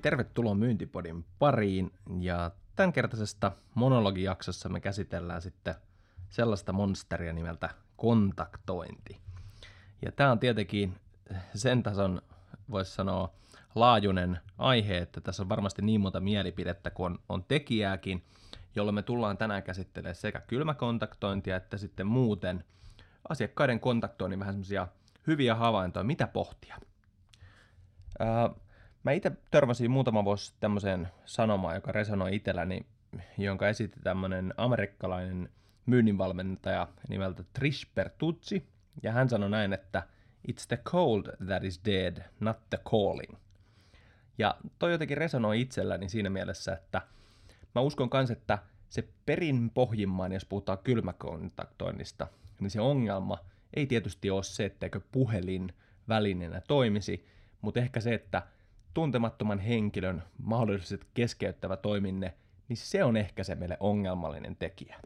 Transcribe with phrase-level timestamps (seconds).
[0.00, 5.74] tervetuloa Myyntipodin pariin ja tämänkertaisesta monologijaksossa me käsitellään sitten
[6.28, 9.20] sellaista monsteria nimeltä kontaktointi.
[10.04, 10.96] Ja tämä on tietenkin
[11.54, 12.22] sen tason,
[12.70, 13.32] voisi sanoa,
[13.74, 18.24] laajuinen aihe, että tässä on varmasti niin monta mielipidettä kuin on, on tekijääkin,
[18.76, 22.64] jolloin me tullaan tänään käsittelemään sekä kylmäkontaktointia että sitten muuten
[23.28, 24.88] asiakkaiden kontaktoinnin vähän semmoisia
[25.26, 26.76] hyviä havaintoja, mitä pohtia.
[28.18, 28.50] Ää,
[29.04, 32.86] Mä itse törmäsin muutama vuosi tämmöiseen sanomaan, joka resonoi itselläni,
[33.38, 35.48] jonka esitti tämmöinen amerikkalainen
[35.86, 38.66] myynninvalmentaja nimeltä Trish Bertuzzi,
[39.02, 40.02] ja hän sanoi näin, että
[40.48, 43.34] It's the cold that is dead, not the calling.
[44.38, 47.02] Ja toi jotenkin resonoi itselläni siinä mielessä, että
[47.74, 52.26] mä uskon myös, että se perin pohjimmaan, jos puhutaan kylmäkontaktoinnista,
[52.60, 53.38] niin se ongelma
[53.74, 55.72] ei tietysti ole se, etteikö puhelin
[56.08, 57.26] välineenä toimisi,
[57.60, 58.42] mutta ehkä se, että
[58.94, 62.34] tuntemattoman henkilön mahdolliset keskeyttävä toiminne,
[62.68, 65.00] niin se on ehkä se meille ongelmallinen tekijä.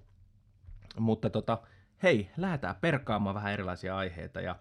[0.99, 1.59] Mutta tota,
[2.03, 4.57] hei, lähdetään perkaamaan vähän erilaisia aiheita ja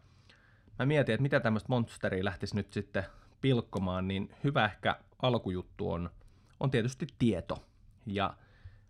[0.80, 3.04] mä mietin, että mitä tämmöistä monsteria lähtisi nyt sitten
[3.42, 6.10] pilkkomaan, niin hyvä ehkä alkujuttu on,
[6.60, 7.64] on tietysti tieto.
[8.06, 8.34] Ja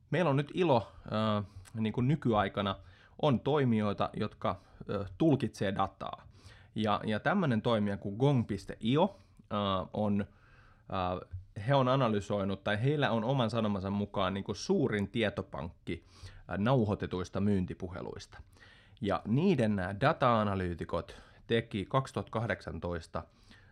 [0.09, 2.75] meillä on nyt ilo, äh, niin kuin nykyaikana,
[3.22, 6.28] on toimijoita, jotka äh, tulkitsee dataa.
[6.75, 9.20] Ja, ja tämmöinen toimija kuin gong.io
[9.54, 10.26] uh, on,
[10.90, 16.58] uh, he on analysoinut, tai heillä on oman sanomansa mukaan niin kuin suurin tietopankki uh,
[16.58, 18.38] nauhoitetuista myyntipuheluista.
[19.02, 21.16] Ja niiden nämä data-analyytikot
[21.48, 23.24] teki 2018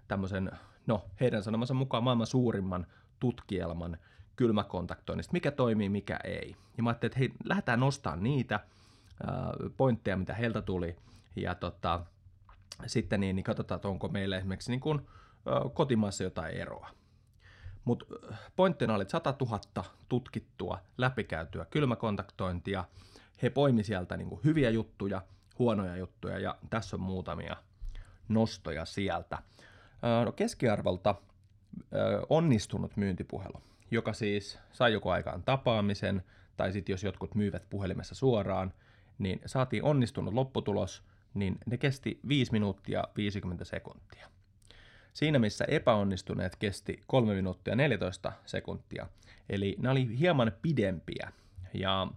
[0.08, 0.52] tämmöisen,
[0.88, 2.88] no heidän sanomansa mukaan maailman suurimman
[3.20, 3.98] tutkielman
[4.36, 6.56] kylmäkontaktoinnista, mikä toimii, mikä ei.
[6.78, 8.60] Ja mä ajattelin, että hei, lähdetään nostamaan niitä
[9.78, 10.96] pointteja, mitä heiltä tuli,
[11.36, 12.06] ja tota,
[12.86, 15.02] sitten niin, niin katsotaan, että onko meillä esimerkiksi niin kuin,
[15.74, 16.90] kotimaassa jotain eroa.
[17.86, 18.06] Mutta
[18.56, 19.60] pointtina oli 100 000
[20.10, 22.86] tutkittua, läpikäytyä kylmäkontaktointia.
[23.42, 25.22] He poimi sieltä niin kuin hyviä juttuja,
[25.60, 27.56] huonoja juttuja ja tässä on muutamia
[28.30, 29.38] nostoja sieltä.
[30.26, 31.16] No keskiarvolta
[32.30, 36.24] onnistunut myyntipuhelu, joka siis sai joko aikaan tapaamisen,
[36.58, 38.74] tai sitten jos jotkut myyvät puhelimessa suoraan,
[39.20, 41.04] niin saatiin onnistunut lopputulos,
[41.34, 44.28] niin ne kesti 5 minuuttia 50 sekuntia.
[45.14, 49.08] Siinä missä epäonnistuneet kesti 3 minuuttia 14 sekuntia.
[49.50, 51.32] Eli nämä oli hieman pidempiä.
[51.74, 52.08] Ja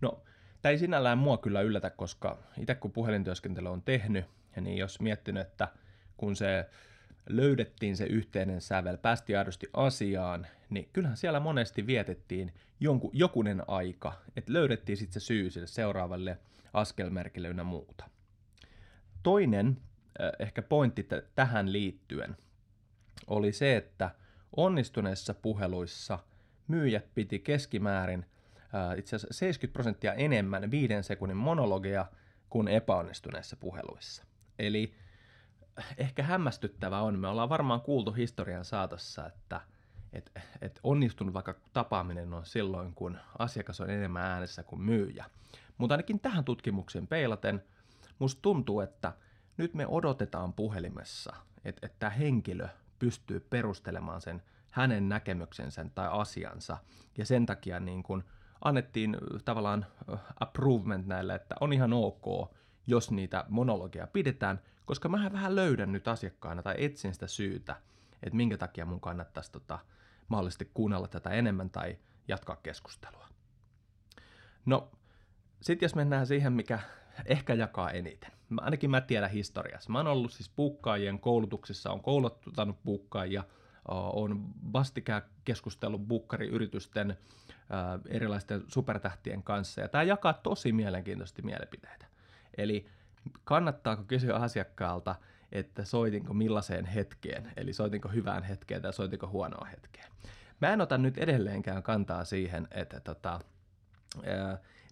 [0.00, 0.22] no,
[0.62, 4.24] tämä ei sinällään mua kyllä yllätä, koska itse kun puhelintyöskentely on tehnyt,
[4.60, 5.68] niin jos miettinyt, että
[6.16, 6.66] kun se
[7.28, 14.12] löydettiin se yhteinen sävel, päästiin aidosti asiaan, niin kyllähän siellä monesti vietettiin jonkun, jokunen aika,
[14.36, 16.38] että löydettiin sitten se syy sille seuraavalle
[16.72, 18.04] askelmerkille ynnä muuta.
[19.22, 19.76] Toinen
[20.38, 22.36] ehkä pointti tähän liittyen
[23.26, 24.10] oli se, että
[24.56, 26.18] onnistuneissa puheluissa
[26.68, 28.26] myyjät piti keskimäärin
[28.96, 32.06] itse asiassa 70 prosenttia enemmän viiden sekunnin monologia
[32.50, 34.24] kuin epäonnistuneissa puheluissa.
[34.58, 34.94] Eli
[35.96, 39.60] ehkä hämmästyttävä on, me ollaan varmaan kuultu historian saatossa, että
[40.12, 45.24] et, et onnistunut vaikka tapaaminen on silloin, kun asiakas on enemmän äänessä kuin myyjä.
[45.78, 47.64] Mutta ainakin tähän tutkimukseen peilaten,
[48.18, 49.12] musta tuntuu, että–
[49.60, 56.76] nyt me odotetaan puhelimessa, että, että tämä henkilö pystyy perustelemaan sen hänen näkemyksensä tai asiansa.
[57.18, 58.24] Ja sen takia niin kun
[58.64, 59.86] annettiin tavallaan
[60.40, 62.54] approvement näille, että on ihan ok,
[62.86, 67.76] jos niitä monologia pidetään, koska mä vähän löydän nyt asiakkaana tai etsin sitä syytä,
[68.22, 69.78] että minkä takia mun kannattaisi tota,
[70.28, 71.98] mahdollisesti kuunnella tätä enemmän tai
[72.28, 73.28] jatkaa keskustelua.
[74.66, 74.90] No,
[75.60, 76.80] sitten jos mennään siihen, mikä
[77.26, 78.30] ehkä jakaa eniten.
[78.48, 79.92] Mä, ainakin mä tiedän historiassa.
[79.92, 83.44] Mä oon ollut siis puukkaajien koulutuksissa, on kouluttanut puukkaajia,
[83.88, 87.16] on vastikään keskustellut bukkariyritysten
[88.08, 92.06] erilaisten supertähtien kanssa, ja tämä jakaa tosi mielenkiintoisesti mielipiteitä.
[92.56, 92.86] Eli
[93.44, 95.14] kannattaako kysyä asiakkaalta,
[95.52, 100.10] että soitinko millaiseen hetkeen, eli soitinko hyvään hetkeen tai soitinko huonoon hetkeen.
[100.60, 103.40] Mä en ota nyt edelleenkään kantaa siihen, että tota,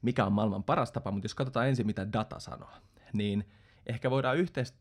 [0.03, 2.71] mikä on maailman paras tapa, mutta jos katsotaan ensin, mitä data sanoo,
[3.13, 3.49] niin
[3.87, 4.79] ehkä voidaan yhteisesti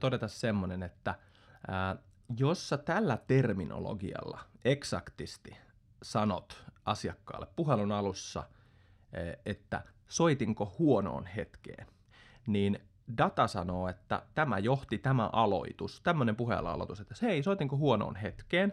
[0.00, 1.14] todeta semmoinen, että
[1.68, 1.96] ää,
[2.38, 5.56] jos sä tällä terminologialla eksaktisti
[6.02, 8.44] sanot asiakkaalle puhelun alussa,
[9.46, 11.86] että soitinko huonoon hetkeen,
[12.46, 12.78] niin
[13.18, 18.72] data sanoo, että tämä johti tämä aloitus, tämmöinen puheella että hei, soitinko huonoon hetkeen,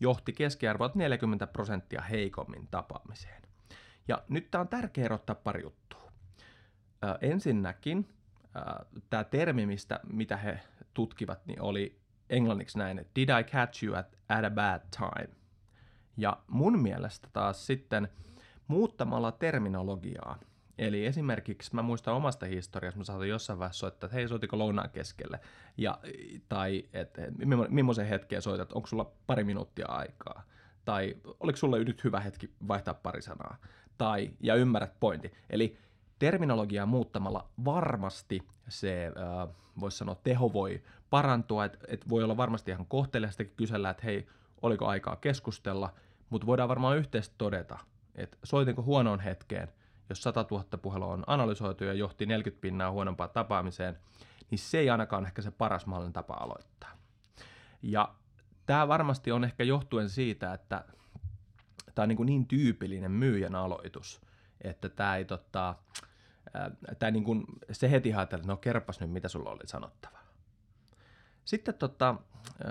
[0.00, 3.43] johti keskiarvoit 40 prosenttia heikommin tapaamiseen.
[4.08, 6.12] Ja nyt tämä on tärkeä erottaa pari juttua.
[7.04, 8.08] Ö, ensinnäkin
[9.10, 10.60] tämä termi, mistä, mitä he
[10.94, 11.98] tutkivat, niin oli
[12.30, 15.34] englanniksi näin, että did I catch you at, at a bad time?
[16.16, 18.08] Ja mun mielestä taas sitten
[18.68, 20.38] muuttamalla terminologiaa,
[20.78, 24.90] Eli esimerkiksi mä muistan omasta historiasta, mä saatoin jossain vaiheessa soittaa, että hei, soitiko lounaan
[24.90, 25.40] keskelle?
[25.76, 25.98] Ja,
[26.48, 27.22] tai että
[27.68, 30.42] millaisen hetken soitat, onko sulla pari minuuttia aikaa?
[30.84, 33.56] Tai oliko sulla nyt hyvä hetki vaihtaa pari sanaa?
[33.98, 35.32] Tai, ja ymmärrät pointti.
[35.50, 35.78] Eli
[36.18, 42.70] terminologiaa muuttamalla varmasti se, äh, voisi sanoa, teho voi parantua, että et voi olla varmasti
[42.70, 44.26] ihan kohteliastakin kysellä, että hei,
[44.62, 45.94] oliko aikaa keskustella,
[46.30, 47.78] mutta voidaan varmaan yhteisesti todeta,
[48.14, 49.68] että soitinko huonoon hetkeen–
[50.08, 53.98] jos 100 000 puhelua on analysoitu ja johti 40 pinnaa huonompaan tapaamiseen,
[54.50, 56.90] niin se ei ainakaan ehkä se paras mahdollinen tapa aloittaa.
[57.82, 58.14] Ja
[58.66, 60.84] tämä varmasti on ehkä johtuen siitä, että
[61.94, 64.20] tämä on niin, niin tyypillinen myyjän aloitus,
[64.60, 65.74] että tämä ei tota,
[66.98, 70.24] tämä niin kuin, se heti ajatella, että no kerpas nyt, mitä sulla oli sanottavaa.
[71.44, 72.14] Sitten tota,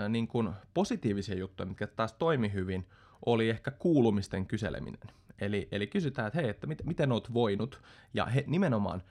[0.08, 2.88] niin kuin positiivisia juttuja, mitkä taas toimi hyvin,
[3.26, 5.00] oli ehkä kuulumisten kyseleminen.
[5.38, 7.82] Eli, eli kysytään, että hei, että mit, miten oot voinut,
[8.14, 9.02] ja he, nimenomaan,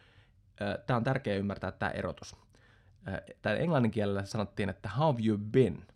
[0.61, 2.35] äh, tämä on tärkeää ymmärtää tämä erotus.
[3.07, 5.87] Äh, Tämä englannin kielellä sanottiin, että how have you been?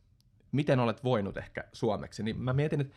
[0.51, 2.23] Miten olet voinut ehkä suomeksi?
[2.23, 2.95] Niin mä mietin, että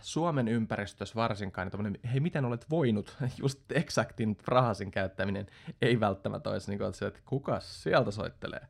[0.00, 5.46] Suomen ympäristössä varsinkaan, niin hei, miten olet voinut, just eksaktin fraasin käyttäminen
[5.82, 8.66] ei välttämättä olisi niin kuin, että kuka sieltä soittelee,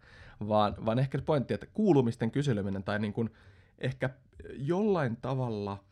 [0.49, 3.31] vaan, vaan ehkä se pointti, että kuulumisten kyseleminen tai niin kuin,
[3.79, 4.11] ehkä
[4.59, 5.79] jollain tavalla–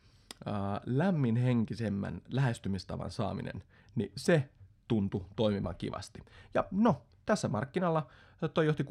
[0.48, 3.62] äh, lämminhenkisemmän lähestymistavan saaminen,
[3.94, 4.48] niin se
[4.88, 6.20] tuntui toimimaan kivasti.
[6.54, 8.06] Ja no, tässä markkinalla
[8.48, 8.88] toi johti 6,6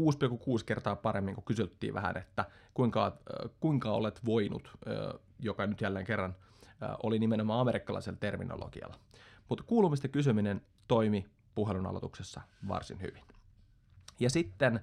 [0.65, 6.06] kertaa paremmin, kun kysyttiin vähän, että kuinka, äh, kuinka olet voinut, äh, joka nyt jälleen
[6.06, 6.36] kerran
[6.83, 8.95] äh, oli nimenomaan amerikkalaisella terminologialla.
[9.50, 11.25] Mutta kuulumista kysyminen toimi
[11.56, 13.24] puhelun aloituksessa varsin hyvin.
[14.19, 14.80] Ja sitten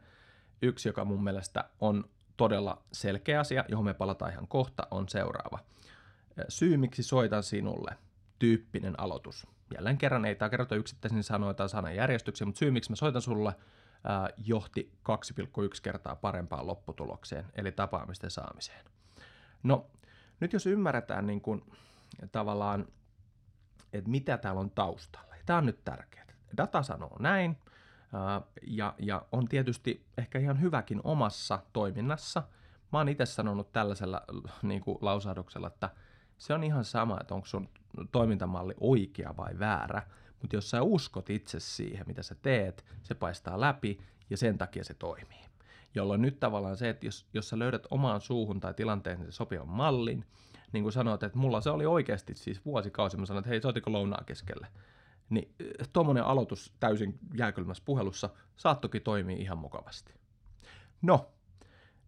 [0.63, 2.05] yksi, joka mun mielestä on
[2.37, 5.59] todella selkeä asia, johon me palataan ihan kohta, on seuraava–
[6.49, 7.97] syy, miksi soitan sinulle,
[8.39, 9.47] tyyppinen aloitus.
[9.75, 13.23] Jälleen kerran ei tämä kerrota yksittäisin sanoja tai sanan järjestyksiä, mutta syy, miksi mä soitan
[13.23, 13.53] sulle,
[14.37, 18.85] johti 2,1 kertaa parempaan lopputulokseen, eli tapaamisten saamiseen.
[19.63, 19.87] No,
[20.41, 21.63] nyt jos ymmärretään niin kuin,
[22.33, 22.87] tavallaan,
[23.93, 26.27] että mitä täällä on taustalla, tämä on nyt tärkeää.
[26.57, 27.59] Data sanoo näin,
[28.63, 32.43] ja, ja on tietysti ehkä ihan hyväkin omassa toiminnassa.
[32.93, 34.23] Mä oon itse sanonut tällaisella
[34.63, 35.91] niin kuin lausahduksella, että–
[36.39, 37.69] se on ihan sama, että onko sun
[38.13, 40.03] toimintamalli oikea vai väärä,
[40.43, 43.99] mutta jos sä uskot itse siihen, mitä sä teet, se paistaa läpi
[44.31, 45.45] ja sen takia se toimii.
[45.95, 50.25] Jolloin nyt tavallaan se, että jos, jos sä löydät omaan suuhun tai tilanteeseen sopivan mallin,
[50.73, 53.93] niin kuin sanoit, että mulla se oli oikeasti siis vuosikausi, mä sanoin, että hei, soitiko
[53.93, 54.67] lounaa keskelle,
[55.31, 60.15] niin eh, tuommoinen aloitus täysin jääkylmässä puhelussa saattokin toimii ihan mukavasti.
[61.03, 61.33] No,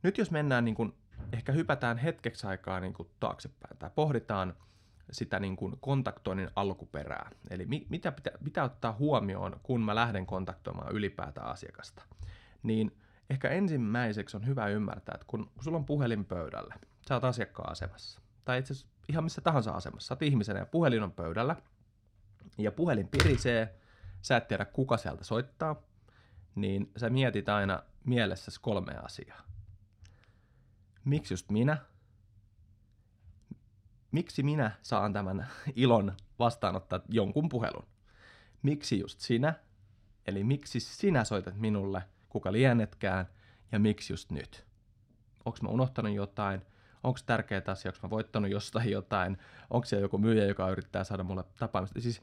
[0.03, 0.94] nyt jos mennään niin kuin
[1.33, 4.55] ehkä hypätään hetkeksi aikaa niin kuin taaksepäin tai pohditaan
[5.12, 7.31] sitä niin kuin kontaktoinnin alkuperää.
[7.51, 12.03] Eli mi- mitä pitää, pitää ottaa huomioon, kun mä lähden kontaktoimaan ylipäätään asiakasta.
[12.62, 12.97] Niin
[13.31, 16.75] ehkä ensimmäiseksi on hyvä ymmärtää, että kun sulla on puhelin pöydällä,
[17.09, 20.67] sä oot asiakkaan asemassa, tai itse asiassa ihan missä tahansa asemassa, sä oot ihmisenä ja
[20.67, 21.57] puhelin on pöydällä,
[22.59, 23.75] ja puhelin pirisee,
[24.23, 25.76] sä et tiedä kuka sieltä soittaa,
[26.55, 29.50] niin sä mietit aina mielessäsi kolme asiaa
[31.05, 31.79] miksi just minä?
[34.12, 37.87] Miksi minä saan tämän ilon vastaanottaa jonkun puhelun?
[38.62, 39.55] Miksi just sinä?
[40.26, 43.26] Eli miksi sinä soitat minulle, kuka lienetkään,
[43.73, 44.67] ja miksi just nyt?
[45.45, 46.62] Onko mä unohtanut jotain?
[47.02, 49.38] Onko tärkeä asia, onko mä voittanut jostain jotain?
[49.71, 52.00] Onko siellä joku myyjä, joka yrittää saada mulle tapaamista?
[52.00, 52.23] Siis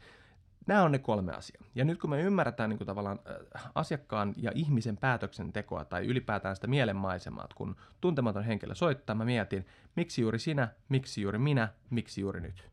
[0.67, 1.63] Nämä on ne kolme asiaa.
[1.75, 3.19] Ja nyt kun me ymmärretään niin kuin tavallaan
[3.75, 10.21] asiakkaan ja ihmisen päätöksentekoa tai ylipäätään sitä mielenmaisemaa, kun tuntematon henkilö soittaa, mä mietin, miksi
[10.21, 12.69] juuri sinä, miksi juuri minä, miksi juuri nyt.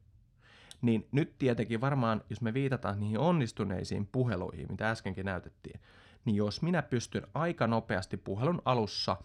[0.83, 5.81] Niin nyt tietenkin varmaan, jos me viitataan niihin onnistuneisiin puheluihin, mitä äskenkin näytettiin,
[6.25, 9.17] niin jos minä pystyn aika nopeasti puhelun alussa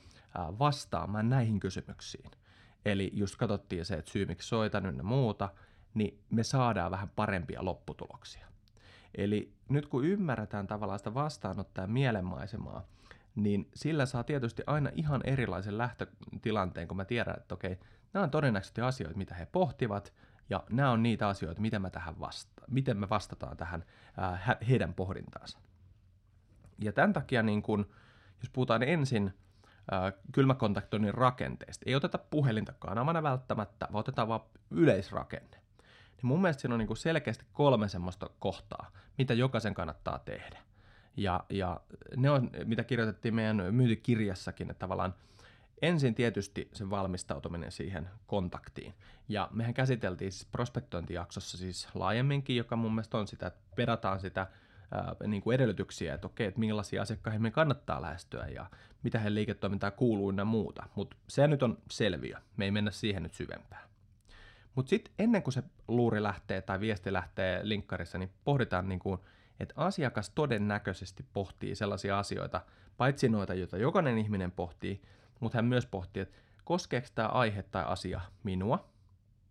[0.59, 2.31] vastaamaan näihin kysymyksiin,
[2.85, 5.49] eli just katsottiin se, että syy miksi soitan ynnä muuta,
[5.93, 8.48] niin me saadaan vähän parempia lopputuloksia.
[9.15, 12.83] Eli nyt kun ymmärretään tavallaan sitä vastaanottaa mielenmaisemaa,
[13.35, 17.79] niin sillä saa tietysti aina ihan erilaisen lähtötilanteen, kun mä tiedän, että okei,
[18.13, 20.13] nämä on todennäköisesti asioita, mitä he pohtivat,
[20.49, 23.85] ja nämä on niitä asioita, miten, mä tähän vasta- miten me vastataan tähän
[24.17, 25.59] ää, heidän pohdintaansa.
[26.79, 27.89] Ja tämän takia, niin kun,
[28.41, 29.33] jos puhutaan ensin
[29.91, 35.58] ää, kylmäkontaktoinnin rakenteesta, ei oteta puhelinta kanavana välttämättä, vaan otetaan vaan yleisrakenne
[36.21, 40.59] niin mun mielestä siinä on niin selkeästi kolme semmoista kohtaa, mitä jokaisen kannattaa tehdä.
[41.17, 41.81] Ja, ja
[42.17, 45.13] ne on, mitä kirjoitettiin meidän myyntikirjassakin, että tavallaan
[45.81, 48.93] ensin tietysti se valmistautuminen siihen kontaktiin.
[49.29, 54.47] Ja mehän käsiteltiin siis prospektointijaksossa siis laajemminkin, joka mun mielestä on sitä, että perataan sitä
[54.91, 58.65] ää, niin kuin edellytyksiä, että okei, että millaisia asiakkaita me kannattaa lähestyä ja
[59.03, 60.83] mitä he liiketoimintaa kuuluu ja muuta.
[60.95, 63.88] Mutta se nyt on selviö, me ei mennä siihen nyt syvempään.
[64.75, 69.19] Mutta sitten ennen kuin se luuri lähtee tai viesti lähtee linkkarissa, niin pohditaan, niin kuin,
[69.59, 72.61] että asiakas todennäköisesti pohtii sellaisia asioita,
[72.97, 75.01] paitsi noita, joita jokainen ihminen pohtii,
[75.39, 78.89] mutta hän myös pohtii, että koskeeko tämä aihe tai asia minua.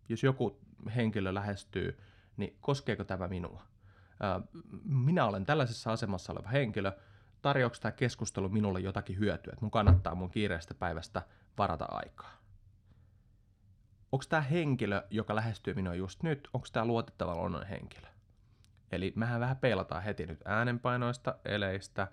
[0.09, 0.59] Jos joku
[0.95, 1.99] henkilö lähestyy,
[2.37, 3.61] niin koskeeko tämä minua?
[4.83, 6.91] Minä olen tällaisessa asemassa oleva henkilö,
[7.41, 11.21] tarjoako tämä keskustelu minulle jotakin hyötyä, että mun kannattaa mun kiireestä päivästä
[11.57, 12.38] varata aikaa
[14.11, 18.07] onko tämä henkilö, joka lähestyy minua just nyt, onko tämä luotettava luonnon henkilö?
[18.91, 22.07] Eli mehän vähän peilataan heti nyt äänenpainoista, eleistä,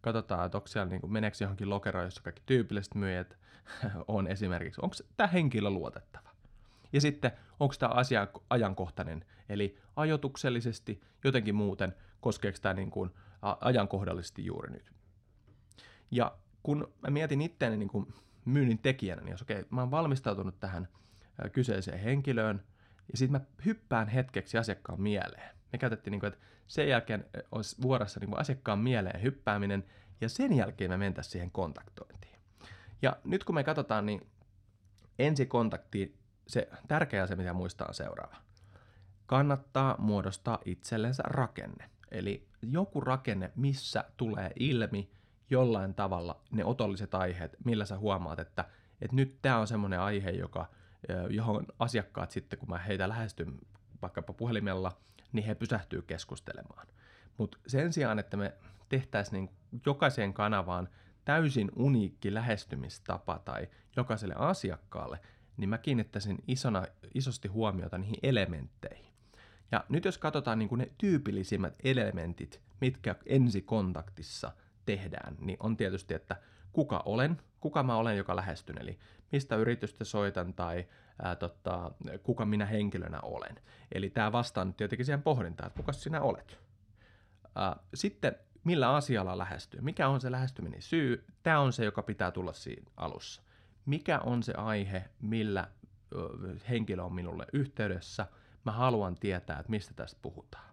[0.00, 3.38] katsotaan, että onko siellä niin meneekö johonkin lokeroon, jossa kaikki tyypilliset myyjät
[4.08, 6.30] on esimerkiksi, onko tämä henkilö luotettava?
[6.92, 13.10] Ja sitten, onko tämä asia ajankohtainen, eli ajotuksellisesti, jotenkin muuten, koskeeko tämä niin kuin,
[13.60, 14.92] ajankohdallisesti juuri nyt.
[16.10, 19.90] Ja kun mä mietin itseäni niin kuin myynnin tekijänä, niin jos okei, okay, mä oon
[19.90, 20.88] valmistautunut tähän–
[21.52, 22.62] kyseiseen henkilöön,
[23.12, 25.56] ja sitten mä hyppään hetkeksi asiakkaan mieleen.
[25.72, 29.84] Me käytettiin, niin kuin, että sen jälkeen olisi vuorossa niin kuin asiakkaan mieleen hyppääminen,
[30.20, 32.38] ja sen jälkeen me mentäisiin siihen kontaktointiin.
[33.02, 34.26] Ja nyt kun me katsotaan, niin
[35.18, 38.36] ensi kontaktiin se tärkeä asia, mitä muistaa on seuraava.
[39.26, 41.90] Kannattaa muodostaa itsellensä rakenne.
[42.10, 45.10] Eli joku rakenne, missä tulee ilmi
[45.50, 48.64] jollain tavalla ne otolliset aiheet, millä sä huomaat, että,
[49.00, 50.68] että nyt tämä on semmoinen aihe, joka–
[51.30, 53.58] johon asiakkaat sitten, kun mä heitä lähestyn
[54.02, 55.00] vaikkapa puhelimella,
[55.32, 56.86] niin he pysähtyy keskustelemaan.
[57.38, 58.54] Mutta sen sijaan, että me
[58.88, 60.88] tehtäisiin niin jokaiseen kanavaan
[61.24, 65.20] täysin uniikki lähestymistapa tai jokaiselle asiakkaalle,
[65.56, 69.12] niin mä kiinnittäisin isona, isosti huomiota niihin elementteihin.
[69.72, 74.52] Ja nyt jos katsotaan niin ne tyypillisimmät elementit, mitkä ensikontaktissa
[74.84, 76.36] tehdään, niin on tietysti, että
[76.72, 78.98] kuka olen, kuka mä olen, joka lähestyn, eli
[79.32, 80.86] mistä yritystä soitan tai
[81.22, 81.90] ää, tota,
[82.22, 83.56] kuka minä henkilönä olen.
[83.92, 86.58] Eli tämä vastaa nyt tietenkin siihen pohdintaan, että kuka sinä olet.
[87.54, 88.34] Ää, sitten
[88.64, 92.90] millä asialla lähestyy, mikä on se lähestyminen syy, tämä on se, joka pitää tulla siinä
[92.96, 93.42] alussa.
[93.86, 95.68] Mikä on se aihe, millä
[96.14, 96.28] ö,
[96.68, 98.26] henkilö on minulle yhteydessä,
[98.64, 100.72] mä haluan tietää, että mistä tästä puhutaan.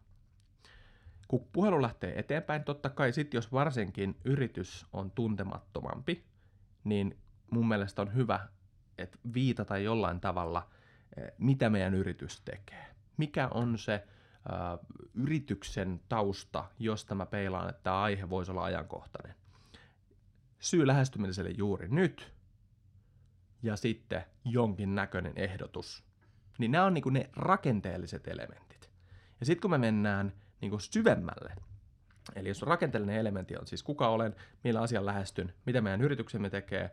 [1.27, 6.25] Kun puhelu lähtee eteenpäin, totta kai sitten jos varsinkin yritys on tuntemattomampi,
[6.83, 7.17] niin
[7.51, 8.39] mun mielestä on hyvä,
[8.97, 10.69] että viitata jollain tavalla,
[11.17, 12.85] eh, mitä meidän yritys tekee.
[13.17, 14.03] Mikä on se
[14.49, 19.35] uh, yrityksen tausta, josta mä peilaan, että tämä aihe voisi olla ajankohtainen.
[20.59, 22.33] Syy lähestymiselle juuri nyt
[23.63, 26.03] ja sitten jonkin näköinen ehdotus.
[26.57, 28.89] Niin nämä on niin ne rakenteelliset elementit.
[29.39, 31.55] Ja sitten kun me mennään niin syvemmälle.
[32.35, 36.91] Eli jos rakenteellinen elementti on siis kuka olen, millä asian lähestyn, mitä meidän yrityksemme tekee,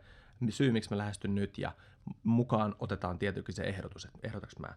[0.49, 1.73] syy miksi mä lähestyn nyt ja
[2.23, 4.69] mukaan otetaan tietenkin se ehdotus, että ehdotaks mä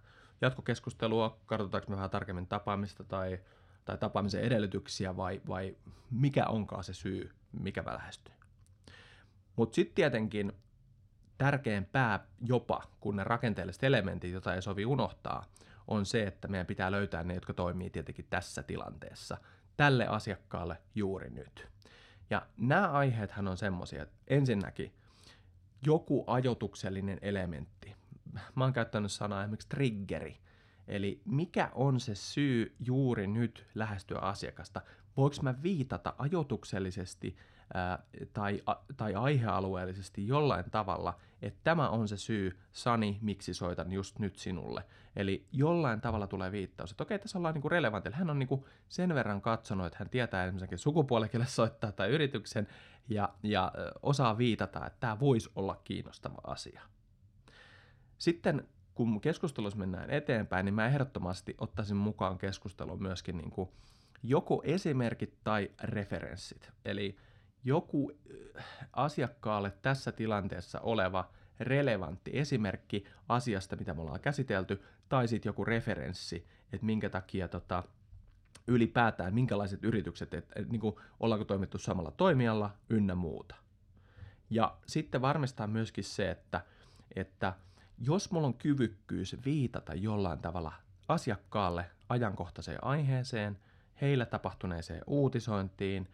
[0.42, 3.40] jatkokeskustelua, katsotaanko me vähän tarkemmin tapaamista tai,
[3.86, 5.78] tai tapaamisen edellytyksiä vai, vai
[6.12, 8.34] mikä onkaan se syy, mikä mä lähestyn.
[9.56, 10.54] Mutta sitten tietenkin
[11.38, 15.46] tärkein pää jopa, kun ne rakenteelliset elementit, joita ei sovi unohtaa,
[15.88, 19.38] on se, että meidän pitää löytää ne, jotka toimii tietenkin tässä tilanteessa,
[19.78, 21.68] tälle asiakkaalle juuri nyt.
[22.30, 24.94] Ja nämä aiheethan on semmoisia, että ensinnäkin
[25.86, 27.96] joku ajotuksellinen elementti.
[28.56, 30.38] Mä oon käyttänyt sanaa esimerkiksi triggeri.
[30.88, 34.82] Eli mikä on se syy juuri nyt lähestyä asiakasta?
[35.18, 37.36] Voinko mä viitata ajotuksellisesti
[37.74, 43.92] ää, tai, a, tai aihealueellisesti jollain tavalla, että tämä on se syy, Sani, miksi soitan
[43.92, 44.84] just nyt sinulle.
[45.16, 48.18] Eli jollain tavalla tulee viittaus, että okei, tässä ollaan niinku relevantilla.
[48.18, 52.68] Hän on niinku sen verran katsonut, että hän tietää esimerkiksi sukupuolikelle soittaa tai yrityksen
[53.10, 56.82] ja, ja osaa viitata, että tämä voisi olla kiinnostava asia.
[58.18, 63.70] Sitten kun keskustelussa mennään eteenpäin, niin mä ehdottomasti ottaisin mukaan keskusteluun myöskin niin kuin
[64.24, 66.72] joko esimerkit tai referenssit.
[66.86, 67.18] Eli
[67.64, 68.12] joku
[68.58, 75.66] äh, asiakkaalle tässä tilanteessa oleva relevantti esimerkki asiasta, mitä me ollaan käsitelty, tai sitten joku
[75.66, 77.84] referenssi, että minkä takia tota,
[78.68, 83.56] ylipäätään, minkälaiset yritykset, että et, niin kuin, ollaanko toimittu samalla toimijalla ynnä muuta.
[84.50, 86.62] Ja sitten varmistaa myöskin se, että,
[87.16, 87.54] että
[87.98, 90.74] jos mulla on kyvykkyys viitata jollain tavalla
[91.08, 93.60] asiakkaalle ajankohtaiseen aiheeseen,
[94.02, 96.08] heillä tapahtuneeseen uutisointiin,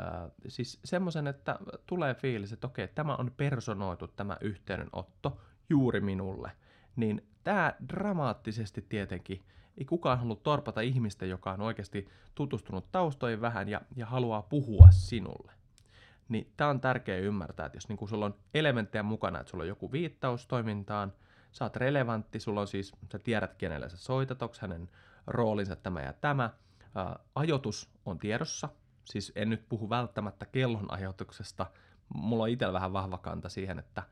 [0.00, 6.52] Äh, siis semmoisen, että tulee fiilis, että okei, tämä on personoitu tämä yhteydenotto juuri minulle.
[6.96, 9.44] Niin tämä dramaattisesti tietenkin,
[9.78, 14.88] ei kukaan halua torpata ihmistä, joka on oikeasti tutustunut taustoihin vähän ja, ja haluaa puhua
[14.90, 15.52] sinulle.
[16.28, 19.68] Niin tämä on tärkeää ymmärtää, että jos niin sulla on elementtejä mukana, että sulla on
[19.68, 21.12] joku viittaus toimintaan,
[21.52, 24.90] sä oot relevantti, sulla on siis, sä tiedät kenelle sä soitat, onko hänen
[25.26, 26.50] roolinsa tämä ja tämä,
[26.94, 28.68] ää, ajoitus on tiedossa,
[29.04, 31.66] siis en nyt puhu välttämättä kellon ajoituksesta,
[32.14, 34.02] mulla on itsellä vähän vahva kanta siihen, että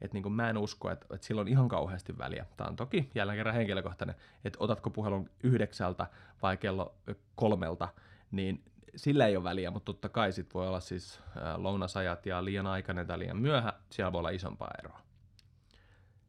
[0.00, 2.46] et niin mä en usko, että, että sillä on ihan kauheasti väliä.
[2.56, 6.06] Tämä on toki jälleen kerran henkilökohtainen, että otatko puhelun yhdeksältä
[6.42, 6.94] vai kello
[7.34, 7.88] kolmelta,
[8.30, 8.64] niin
[8.96, 11.20] sillä ei ole väliä, mutta totta kai sit voi olla siis
[11.56, 15.00] lounasajat ja liian aikainen tai liian myöhä, siellä voi olla isompaa eroa.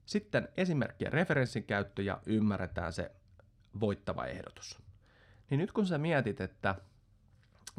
[0.06, 3.12] Sitten esimerkki ja referenssin käyttö ja ymmärretään se
[3.80, 4.80] voittava ehdotus.
[5.50, 6.76] Niin nyt kun sä mietit, että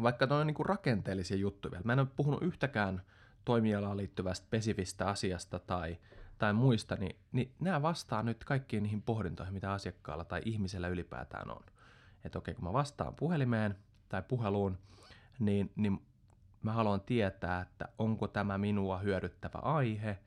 [0.03, 3.03] vaikka toi on niin rakenteellisia juttuja vielä, mä en ole puhunut yhtäkään
[3.45, 5.99] toimialaan liittyvästä spesifistä asiasta tai,
[6.39, 11.51] tai muista, niin, niin nämä vastaa nyt kaikkiin niihin pohdintoihin, mitä asiakkaalla tai ihmisellä ylipäätään
[11.51, 11.63] on.
[12.25, 13.77] Että okei, kun mä vastaan puhelimeen
[14.09, 14.79] tai puheluun,
[15.39, 16.03] niin, niin
[16.63, 20.19] mä haluan tietää, että onko tämä minua hyödyttävä aihe,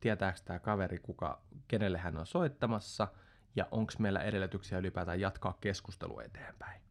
[0.00, 3.08] tietääkö tämä kaveri, kuka, kenelle hän on soittamassa,
[3.56, 6.87] ja onko meillä edellytyksiä ylipäätään jatkaa keskustelua eteenpäin.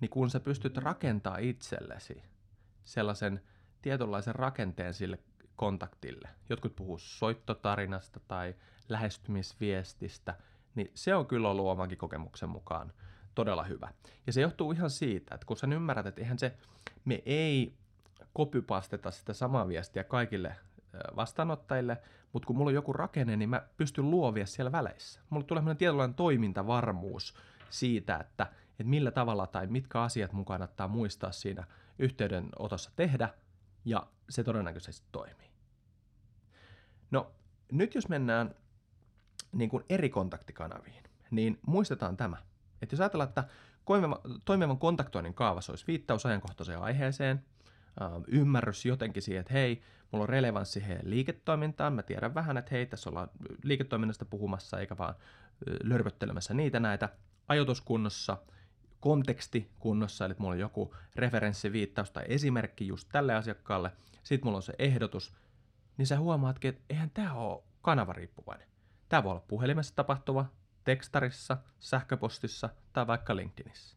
[0.00, 2.22] Niin kun sä pystyt rakentaa itsellesi
[2.84, 3.40] sellaisen
[3.82, 5.18] tietynlaisen rakenteen sille
[5.56, 8.54] kontaktille, jotkut puhuu soittotarinasta tai
[8.88, 10.34] lähestymisviestistä,
[10.74, 12.92] niin se on kyllä ollut omankin kokemuksen mukaan
[13.34, 13.88] todella hyvä.
[14.26, 16.56] Ja se johtuu ihan siitä, että kun sä ymmärrät, että eihän se,
[17.04, 17.74] me ei
[18.32, 20.56] kopypasteta sitä samaa viestiä kaikille
[21.16, 21.96] vastaanottajille,
[22.32, 25.20] mutta kun mulla on joku rakenne, niin mä pystyn luovia siellä väleissä.
[25.30, 27.34] Mulla tulee tietynlainen toimintavarmuus
[27.70, 28.46] siitä, että,
[28.80, 31.64] että millä tavalla tai mitkä asiat mukaan kannattaa muistaa siinä
[31.98, 33.28] yhteydenotossa tehdä,
[33.84, 35.50] ja se todennäköisesti toimii.
[37.10, 37.32] No,
[37.72, 38.54] nyt jos mennään
[39.52, 42.36] niin kuin eri kontaktikanaviin, niin muistetaan tämä.
[42.82, 43.44] Että jos ajatellaan, että
[44.44, 47.44] toimivan kontaktoinnin kaavassa olisi viittaus ajankohtaiseen aiheeseen,
[48.26, 52.86] ymmärrys jotenkin siihen, että hei, mulla on relevanssi heidän liiketoimintaan, mä tiedän vähän, että hei,
[52.86, 53.30] tässä ollaan
[53.62, 55.14] liiketoiminnasta puhumassa, eikä vaan
[55.84, 57.08] lörvöttelemässä niitä näitä,
[57.48, 58.36] ajoituskunnossa,
[59.00, 64.62] konteksti kunnossa, eli mulla on joku referenssiviittaus tai esimerkki just tälle asiakkaalle, sitten mulla on
[64.62, 65.34] se ehdotus,
[65.96, 68.68] niin sä huomaatkin, että eihän tämä ole kanavariippuvainen.
[69.08, 70.46] Tämä voi olla puhelimessa tapahtuva,
[70.84, 73.96] tekstarissa, sähköpostissa tai vaikka LinkedInissä.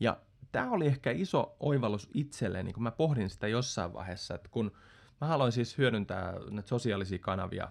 [0.00, 0.20] Ja
[0.52, 4.72] tämä oli ehkä iso oivallus itselleni, kun mä pohdin sitä jossain vaiheessa, että kun
[5.20, 7.68] mä haluan siis hyödyntää näitä sosiaalisia kanavia,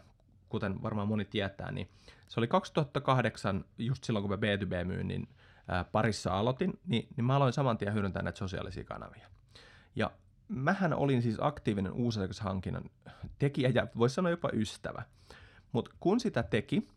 [0.50, 1.90] kuten varmaan moni tietää, niin
[2.28, 5.28] se oli 2008, just silloin kun mä B2B-myynnin
[5.92, 9.28] parissa aloitin, niin, niin mä aloin saman tien hyödyntää näitä sosiaalisia kanavia.
[9.96, 10.12] Ja
[10.48, 12.84] mähän olin siis aktiivinen uusasiakashankinnan
[13.40, 15.04] tekijä ja voisi sanoa jopa ystävä.
[15.72, 16.88] Mutta kun sitä teki,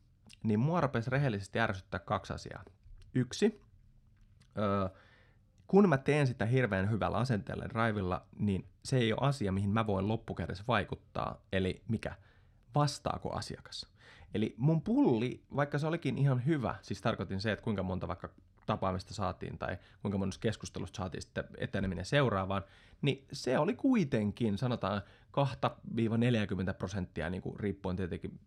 [0.43, 2.65] niin mua rupesi rehellisesti ärsyttää kaksi asiaa.
[3.15, 3.61] Yksi,
[4.59, 4.89] öö,
[5.67, 9.87] kun mä teen sitä hirveän hyvällä asenteella raivilla, niin se ei ole asia, mihin mä
[9.87, 12.15] voin loppukädessä vaikuttaa, eli mikä,
[12.75, 13.93] vastaako asiakas.
[14.35, 18.29] Eli mun pulli, vaikka se olikin ihan hyvä, siis tarkoitin se, että kuinka monta vaikka
[18.67, 22.63] tapaamista saatiin tai kuinka monesta keskustelusta saatiin sitten eteneminen seuraavaan,
[23.03, 25.03] niin se oli kuitenkin, sanotaan
[26.71, 28.41] 2-40 prosenttia, niin kuin riippuen tietenkin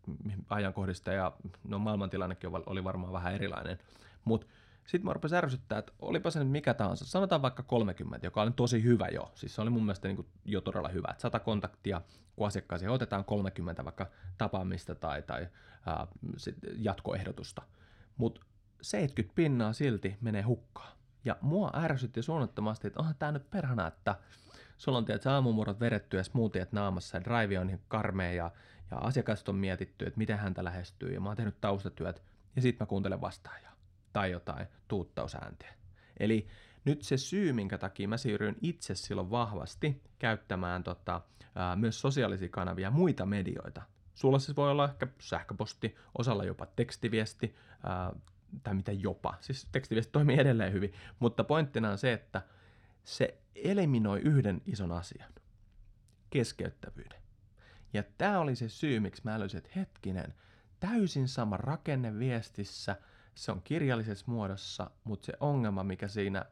[0.50, 1.32] ajankohdista ja
[1.68, 3.78] no maailmantilannekin oli varmaan vähän erilainen,
[4.26, 4.48] mutta
[4.86, 8.52] sitten mä rupesin ärsyttää, että olipa se nyt mikä tahansa, sanotaan vaikka 30, joka oli
[8.52, 11.40] tosi hyvä jo, siis se oli mun mielestä niin kuin jo todella hyvä, että 100
[11.40, 12.02] kontaktia,
[12.36, 15.48] kun asiakkaisiin otetaan 30 vaikka tapaamista tai, tai
[15.86, 17.62] ää, sit jatkoehdotusta,
[18.18, 18.42] mutta
[18.82, 20.96] 70 pinnaa silti menee hukkaan.
[21.26, 24.16] Ja mua ärsytti suunnattomasti, että onhan tää nyt perhana, että
[24.78, 28.52] sulla on tietysti aamumurot vedetty ja smoothiet naamassa ja drive on niin karmea ja,
[28.92, 32.24] ja asiakasta on mietitty, että miten häntä lähestyy ja mä oon tehnyt taustatyöt
[32.56, 33.76] ja sitten mä kuuntelen vastaajaa
[34.14, 35.74] tai jotain tuuttausääntiä.
[36.20, 36.48] Eli
[36.86, 41.22] nyt se syy, minkä takia mä siirryin itse silloin vahvasti käyttämään tota,
[41.56, 43.82] ää, myös sosiaalisia kanavia ja muita medioita.
[44.14, 48.14] Sulla siis voi olla ehkä sähköposti, osalla jopa tekstiviesti, ää,
[48.64, 49.38] tai mitä jopa.
[49.42, 52.42] Siis tekstiviesti toimii edelleen hyvin, mutta pointtina on se, että
[53.04, 55.34] se eliminoi yhden ison asian,
[56.30, 57.22] keskeyttävyyden.
[57.94, 60.34] Ja tämä oli se syy, miksi mä löysin, että hetkinen,
[60.80, 62.96] täysin sama rakenne viestissä,
[63.36, 66.46] se on kirjallisessa muodossa, mutta se ongelma, mikä siinä,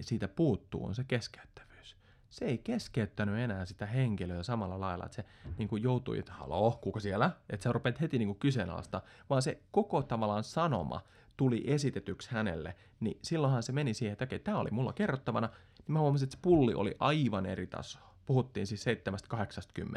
[0.00, 1.96] siitä puuttuu, on se keskeyttävyys.
[2.30, 5.24] Se ei keskeyttänyt enää sitä henkilöä samalla lailla, että se
[5.58, 9.42] niin kuin joutui, että haloo, kuka siellä, että sä rupeat heti niin kuin kyseenalaista, vaan
[9.42, 11.02] se koko tavallaan sanoma
[11.40, 15.46] tuli esitetyksi hänelle, niin silloinhan se meni siihen, että okei, tämä oli mulla kerrottavana,
[15.78, 17.98] niin mä huomasin, että se pulli oli aivan eri taso.
[18.26, 18.90] Puhuttiin siis 7-80,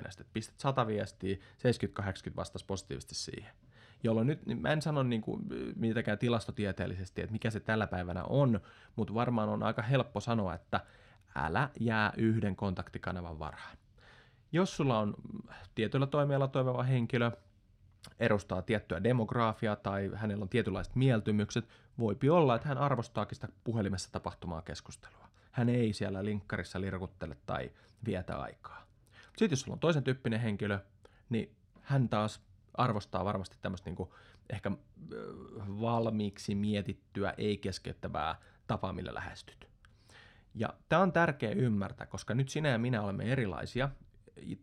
[0.10, 1.38] että pistät 100 viestiä,
[2.02, 3.52] 70-80 vastasi positiivisesti siihen.
[4.04, 5.42] Jolloin nyt, niin mä en sano niin kuin,
[5.76, 8.60] mitenkään tilastotieteellisesti, että mikä se tällä päivänä on,
[8.96, 10.80] mutta varmaan on aika helppo sanoa, että
[11.36, 13.78] älä jää yhden kontaktikanavan varhaan.
[14.52, 15.14] Jos sulla on
[15.76, 17.32] tietyllä toimialalla toimiva henkilö,
[18.20, 21.68] edustaa tiettyä demografiaa tai hänellä on tietynlaiset mieltymykset,
[22.00, 25.28] voipi olla, että hän arvostaakin sitä puhelimessa tapahtumaa keskustelua.
[25.52, 27.72] Hän ei siellä linkkarissa lirkuttele tai
[28.06, 28.88] vietä aikaa.
[29.28, 30.80] Sitten jos sulla on toisen tyyppinen henkilö,
[31.30, 32.42] niin hän taas
[32.74, 34.10] arvostaa varmasti tämmöistä niin
[34.50, 34.72] ehkä
[35.82, 38.36] valmiiksi mietittyä, ei keskeyttävää
[38.68, 39.68] tapaa, millä lähestyt.
[40.56, 43.90] Ja tämä on tärkeä ymmärtää, koska nyt sinä ja minä olemme erilaisia.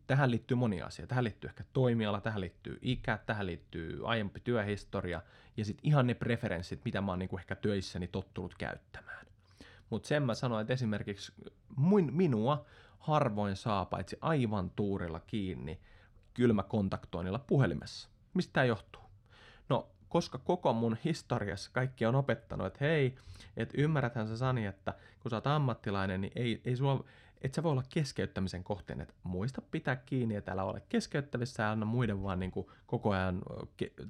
[0.07, 1.07] Tähän liittyy moni asia.
[1.07, 5.21] Tähän liittyy ehkä toimiala, tähän liittyy ikä, tähän liittyy aiempi työhistoria
[5.57, 9.25] ja sitten ihan ne preferenssit, mitä mä oon niinku ehkä töissäni tottunut käyttämään.
[9.89, 11.33] Mutta sen mä sanoin, että esimerkiksi
[12.11, 12.65] minua
[12.99, 15.79] harvoin saa paitsi aivan tuurilla kiinni
[16.33, 18.09] kylmäkontaktoinnilla puhelimessa.
[18.33, 19.01] Mistä tämä johtuu?
[19.69, 23.15] No, koska koko mun historiassa kaikki on opettanut, että hei,
[23.57, 27.03] että ymmärräthän sä Sani, että kun sä oot ammattilainen, niin ei, ei sulla,
[27.41, 31.71] et sä voi olla keskeyttämisen kohteen, että muista pitää kiinni, että älä ole keskeyttävissä ja
[31.71, 33.41] anna muiden vaan niin kuin koko ajan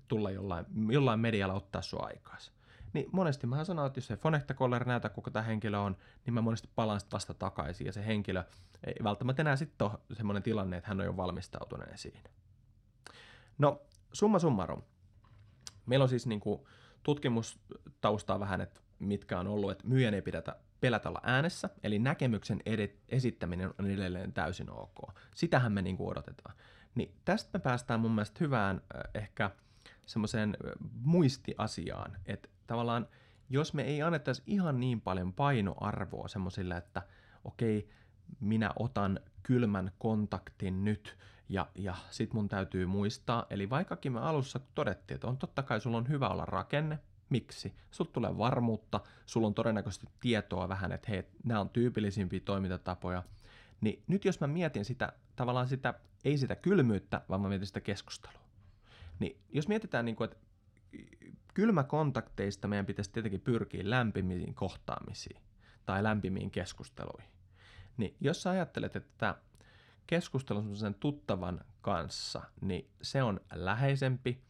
[0.08, 2.52] tulla jollain, jollain medialla ottaa sua aikaisi.
[2.94, 6.42] Niin monesti mä sanon, että jos se fonehtakoller näytä, kuka tämä henkilö on, niin mä
[6.42, 8.44] monesti palaan sitten vasta takaisin ja se henkilö
[8.84, 12.30] ei välttämättä enää sitten ole semmoinen tilanne, että hän on jo valmistautuneen siinä.
[13.58, 13.82] No,
[14.14, 14.82] summa summarum.
[15.86, 16.62] Meillä on siis niin kuin
[17.04, 22.62] tutkimustaustaa vähän, että mitkä on ollut, että myyjän ei pidetä pelätä olla äänessä, eli näkemyksen
[22.66, 25.00] edet, esittäminen on edelleen täysin ok.
[25.36, 26.56] Sitähän me niin kuin odotetaan.
[26.96, 28.82] Niin tästä me päästään mun mielestä hyvään
[29.14, 29.52] ehkä
[30.06, 30.58] semmoiseen
[31.02, 33.08] muistiasiaan, että tavallaan
[33.50, 37.02] jos me ei annettaisi ihan niin paljon painoarvoa semmoisille, että
[37.44, 37.90] okei,
[38.40, 41.18] minä otan kylmän kontaktin nyt
[41.50, 45.82] ja, ja sit mun täytyy muistaa, eli vaikkakin me alussa todettiin, että on totta kai
[45.82, 47.00] sulla on hyvä olla rakenne,
[47.32, 47.74] Miksi?
[47.92, 53.24] Sulla tulee varmuutta, sulla on todennäköisesti tietoa vähän, että hei, nämä on tyypillisimpiä toimintatapoja.
[53.82, 55.94] Niin nyt jos mä mietin sitä, tavallaan sitä,
[56.26, 58.42] ei sitä kylmyyttä, vaan mä mietin sitä keskustelua.
[59.20, 60.38] Niin jos mietitään, niin kuin, että
[61.54, 65.42] kylmäkontakteista meidän pitäisi tietenkin pyrkiä lämpimiin kohtaamisiin
[65.86, 67.32] tai lämpimiin keskusteluihin.
[67.98, 69.36] Niin jos sä ajattelet, että
[70.08, 74.42] keskustelu sen tuttavan kanssa, niin se on läheisempi,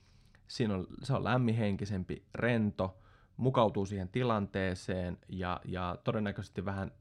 [0.52, 2.98] siinä on, se on lämmihenkisempi, rento,
[3.38, 6.92] mukautuu siihen tilanteeseen ja, ja todennäköisesti vähän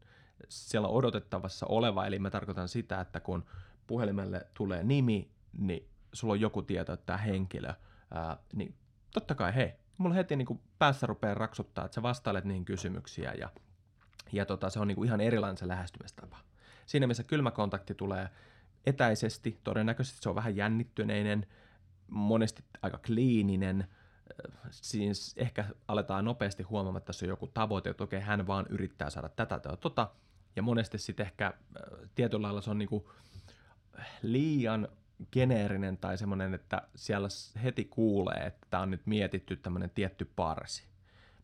[0.48, 3.44] siellä odotettavassa oleva, eli mä tarkoitan sitä, että kun
[3.86, 7.74] puhelimelle tulee nimi, niin sulla on joku tieto, että tämä henkilö,
[8.10, 8.74] ää, niin
[9.12, 13.32] totta kai hei, mulla heti niin kuin päässä rupeaa raksuttaa, että sä vastailet niihin kysymyksiä
[13.32, 13.50] ja,
[14.32, 16.38] ja tota, se on niin kuin ihan erilainen se lähestymistapa.
[16.86, 18.28] Siinä missä kylmäkontakti tulee
[18.86, 21.46] etäisesti, todennäköisesti se on vähän jännittyneinen,
[22.10, 23.86] monesti aika kliininen,
[24.70, 29.10] siis ehkä aletaan nopeasti huomaamaan, että tässä on joku tavoite, että okei, hän vaan yrittää
[29.10, 30.10] saada tätä tai tota,
[30.56, 31.54] ja monesti sitten ehkä
[32.14, 33.10] tietyllä lailla se on niinku
[34.22, 34.88] liian
[35.32, 37.28] geneerinen tai semmoinen, että siellä
[37.62, 40.84] heti kuulee, että tämä on nyt mietitty tämmöinen tietty parsi.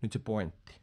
[0.02, 0.74] Nyt se pointti.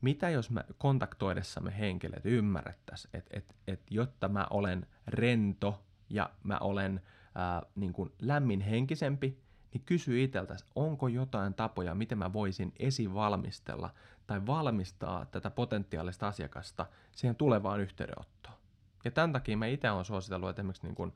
[0.00, 6.58] Mitä jos me kontaktoidessamme henkilöt ymmärrettäisiin, että, että, että jotta mä olen rento ja mä
[6.58, 7.00] olen
[7.38, 9.38] ää, niin kuin lämminhenkisempi,
[9.72, 13.90] niin kysy itseltäsi, onko jotain tapoja, miten mä voisin esivalmistella
[14.26, 18.56] tai valmistaa tätä potentiaalista asiakasta siihen tulevaan yhteydenottoon.
[19.04, 21.12] Ja tämän takia mä itse olen suositellut, että esimerkiksi niin kuin,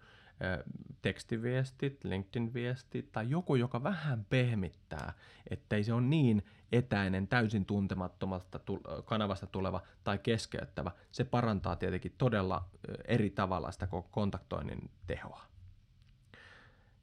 [1.02, 5.12] tekstiviestit, LinkedIn-viestit tai joku, joka vähän pehmittää,
[5.50, 8.61] ettei se ole niin etäinen, täysin tuntemattomasta
[9.04, 10.90] kanavasta tuleva tai keskeyttävä.
[11.12, 12.68] Se parantaa tietenkin todella
[13.04, 15.51] eri tavalla sitä kontaktoinnin tehoa.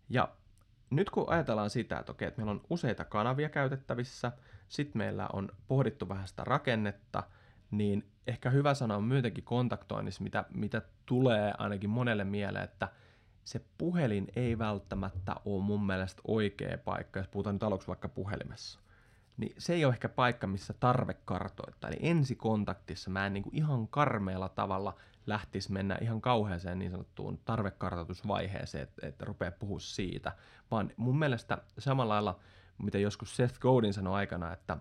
[0.09, 0.29] Ja
[0.89, 4.31] nyt kun ajatellaan sitä, että, okei, että meillä on useita kanavia käytettävissä,
[4.67, 7.23] sitten meillä on pohdittu vähän sitä rakennetta,
[7.71, 12.89] niin ehkä hyvä sanoa on myötenkin kontaktoinnissa, mitä, mitä tulee ainakin monelle mieleen, että
[13.43, 18.79] se puhelin ei välttämättä ole mun mielestä oikea paikka, jos puhutaan nyt aluksi vaikka puhelimessa.
[19.37, 21.89] Niin se ei ole ehkä paikka, missä tarve kartoittaa.
[21.89, 24.95] Eli ensikontaktissa mä en niin kuin ihan karmeella tavalla
[25.29, 30.31] lähtisi mennä ihan kauheeseen niin sanottuun tarvekartoitusvaiheeseen, että, että rupeaa puhua siitä,
[30.71, 32.39] vaan mun mielestä samalla lailla,
[32.77, 34.77] mitä joskus Seth Godin sanoi aikana, että,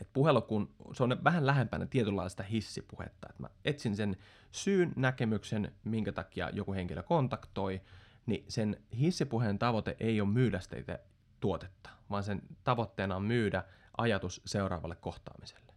[0.00, 4.16] että puhelu, kun se on vähän lähempänä tietynlaista hissipuhetta, että mä etsin sen
[4.52, 7.80] syyn, näkemyksen, minkä takia joku henkilö kontaktoi,
[8.26, 10.98] niin sen hissipuheen tavoite ei ole myydä sitä
[11.40, 13.64] tuotetta, vaan sen tavoitteena on myydä
[13.98, 15.69] ajatus seuraavalle kohtaamiselle.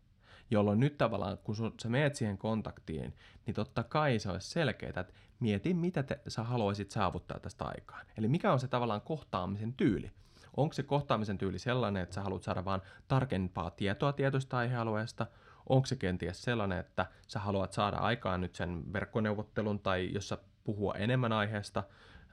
[0.51, 3.13] Jolloin nyt tavallaan, kun sä meet siihen kontaktiin,
[3.45, 8.05] niin totta kai se olisi selkeää, että mieti, mitä te, sä haluaisit saavuttaa tästä aikaan.
[8.17, 10.11] Eli mikä on se tavallaan kohtaamisen tyyli.
[10.57, 15.27] Onko se kohtaamisen tyyli sellainen, että sä haluat saada vaan tarkempaa tietoa tietystä aihealueesta?
[15.69, 20.93] Onko se kenties sellainen, että sä haluat saada aikaan nyt sen verkkoneuvottelun tai jossa puhua
[20.93, 21.83] enemmän aiheesta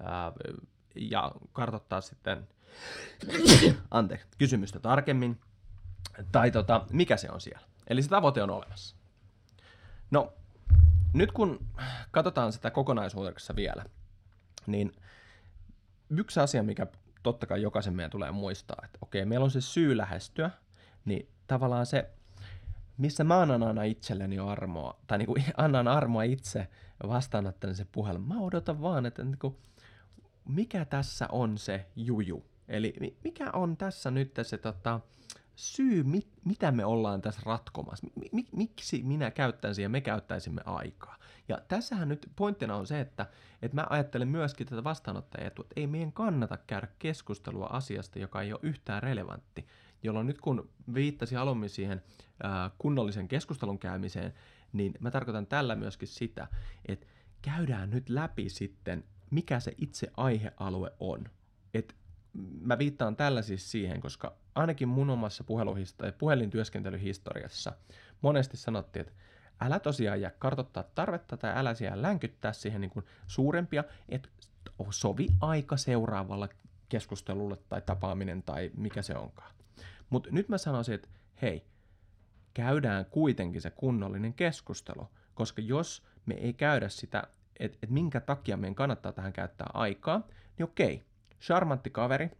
[0.03, 0.33] ää,
[0.95, 2.49] ja kartoittaa sitten
[3.91, 5.41] anteeksi, kysymystä tarkemmin?
[6.33, 7.70] Tai tota, mikä se on siellä?
[7.91, 8.97] Eli se tavoite on olemassa.
[10.11, 10.33] No,
[11.13, 11.67] nyt kun
[12.11, 13.85] katsotaan sitä kokonaisuudessa vielä,
[14.67, 14.93] niin
[16.11, 16.87] yksi asia, mikä
[17.23, 20.51] totta kai jokaisen meidän tulee muistaa, että okei, meillä on se syy lähestyä,
[21.05, 22.11] niin tavallaan se,
[22.99, 26.69] missä mä annan aina itselleni armoa, tai niin kuin annan armoa itse
[27.09, 28.29] vastaanottelen se puhelun.
[28.29, 29.57] Mä odotan vaan, että niin kuin,
[30.45, 32.45] mikä tässä on se juju.
[32.69, 35.01] Eli mikä on tässä nyt se tota,
[35.61, 41.17] syy, mit, mitä me ollaan tässä ratkomassa, mi, miksi minä käyttäisin ja me käyttäisimme aikaa.
[41.49, 43.27] Ja tässähän nyt pointtina on se, että,
[43.63, 48.53] että mä ajattelen myöskin tätä vastaanottajia, että ei meidän kannata käydä keskustelua asiasta, joka ei
[48.53, 49.67] ole yhtään relevantti.
[50.03, 52.03] Jolloin nyt kun viittasi alummin siihen
[52.43, 54.35] ää, kunnollisen keskustelun käymiseen,
[54.73, 56.49] niin mä tarkoitan tällä myöskin sitä,
[56.87, 57.07] että
[57.43, 61.25] käydään nyt läpi sitten, mikä se itse aihealue on.
[61.75, 61.97] Et
[62.61, 65.45] mä viittaan tällä siis siihen, koska ainakin mun omassa
[66.19, 67.73] puhelintyöskentelyhistoriassa
[68.21, 69.13] monesti sanottiin, että
[69.61, 74.29] älä tosiaan jää kartoittaa tarvetta tai älä siellä länkyttää siihen niin kuin suurempia, että
[74.91, 76.49] sovi aika seuraavalla
[76.89, 79.55] keskustelulle tai tapaaminen tai mikä se onkaan.
[80.11, 81.09] Mutta nyt mä sanoisin, että
[81.43, 81.65] hei,
[82.55, 87.25] käydään kuitenkin se kunnollinen keskustelu, koska jos me ei käydä sitä,
[87.59, 90.23] että et minkä takia meidän kannattaa tähän käyttää aikaa,
[90.59, 91.05] niin okei,
[91.41, 92.31] charmantti kaveri,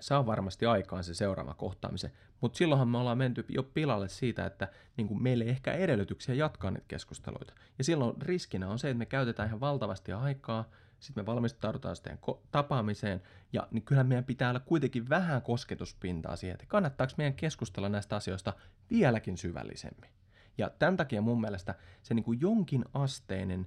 [0.00, 4.68] saa varmasti aikaan se seuraava kohtaamisen, mutta silloinhan me ollaan menty jo pilalle siitä, että
[4.96, 7.54] niin kuin meille ei ehkä edellytyksiä jatkaa niitä keskusteluita.
[7.78, 12.18] Ja silloin riskinä on se, että me käytetään ihan valtavasti aikaa, sitten me valmistaudutaan sitten
[12.50, 17.88] tapaamiseen, ja niin kyllähän meidän pitää olla kuitenkin vähän kosketuspintaa siihen, että kannattaako meidän keskustella
[17.88, 18.52] näistä asioista
[18.90, 20.10] vieläkin syvällisemmin.
[20.58, 23.66] Ja tämän takia mun mielestä se niin kuin jonkin asteinen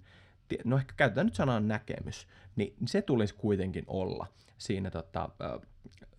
[0.64, 4.28] no ehkä käytetään nyt sanaa näkemys, niin se tulisi kuitenkin olla
[4.58, 5.60] siinä tota, ö,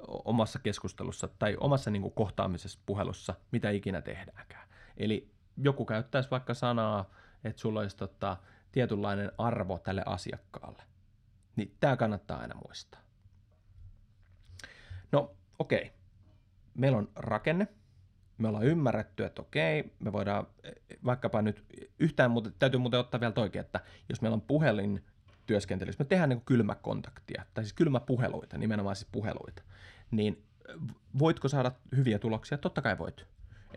[0.08, 4.68] omassa keskustelussa tai omassa niin kuin, kohtaamisessa puhelussa, mitä ikinä tehdäänkään.
[4.96, 7.10] Eli joku käyttäisi vaikka sanaa,
[7.44, 8.36] että sulla olisi tota,
[8.72, 10.82] tietynlainen arvo tälle asiakkaalle.
[11.56, 13.00] Niin tämä kannattaa aina muistaa.
[15.12, 15.90] No okei, okay.
[16.74, 17.68] meillä on rakenne,
[18.38, 20.46] me ollaan ymmärretty, että okei, me voidaan
[21.04, 21.64] vaikkapa nyt
[21.98, 25.04] yhtään, mutta täytyy muuten ottaa vielä toikin, että jos meillä on puhelin
[25.46, 29.62] työskentely, jos me tehdään niin kylmäkontaktia, tai siis kylmäpuheluita, nimenomaan siis puheluita,
[30.10, 30.44] niin
[31.18, 32.58] voitko saada hyviä tuloksia?
[32.58, 33.26] Totta kai voit.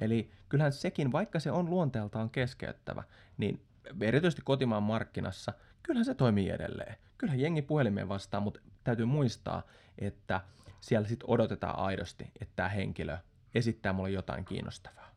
[0.02, 3.04] Eli kyllähän sekin, vaikka se on luonteeltaan keskeyttävä,
[3.38, 3.62] niin
[4.02, 6.96] erityisesti kotimaan markkinassa, kyllähän se toimii edelleen.
[7.18, 9.64] Kyllähän jengi puhelimeen vastaa, mutta täytyy muistaa,
[9.98, 10.42] että
[10.82, 13.18] siellä sitten odotetaan aidosti, että tämä henkilö
[13.56, 15.12] esittää mulle jotain kiinnostavaa.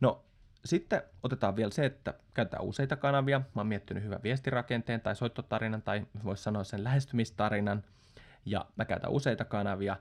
[0.00, 0.24] No,
[0.64, 3.38] sitten otetaan vielä se, että käytetään useita kanavia.
[3.38, 7.84] Mä oon miettinyt hyvän viestirakenteen tai soittotarinan tai voisi sanoa sen lähestymistarinan.
[8.44, 9.96] Ja mä käytän useita kanavia,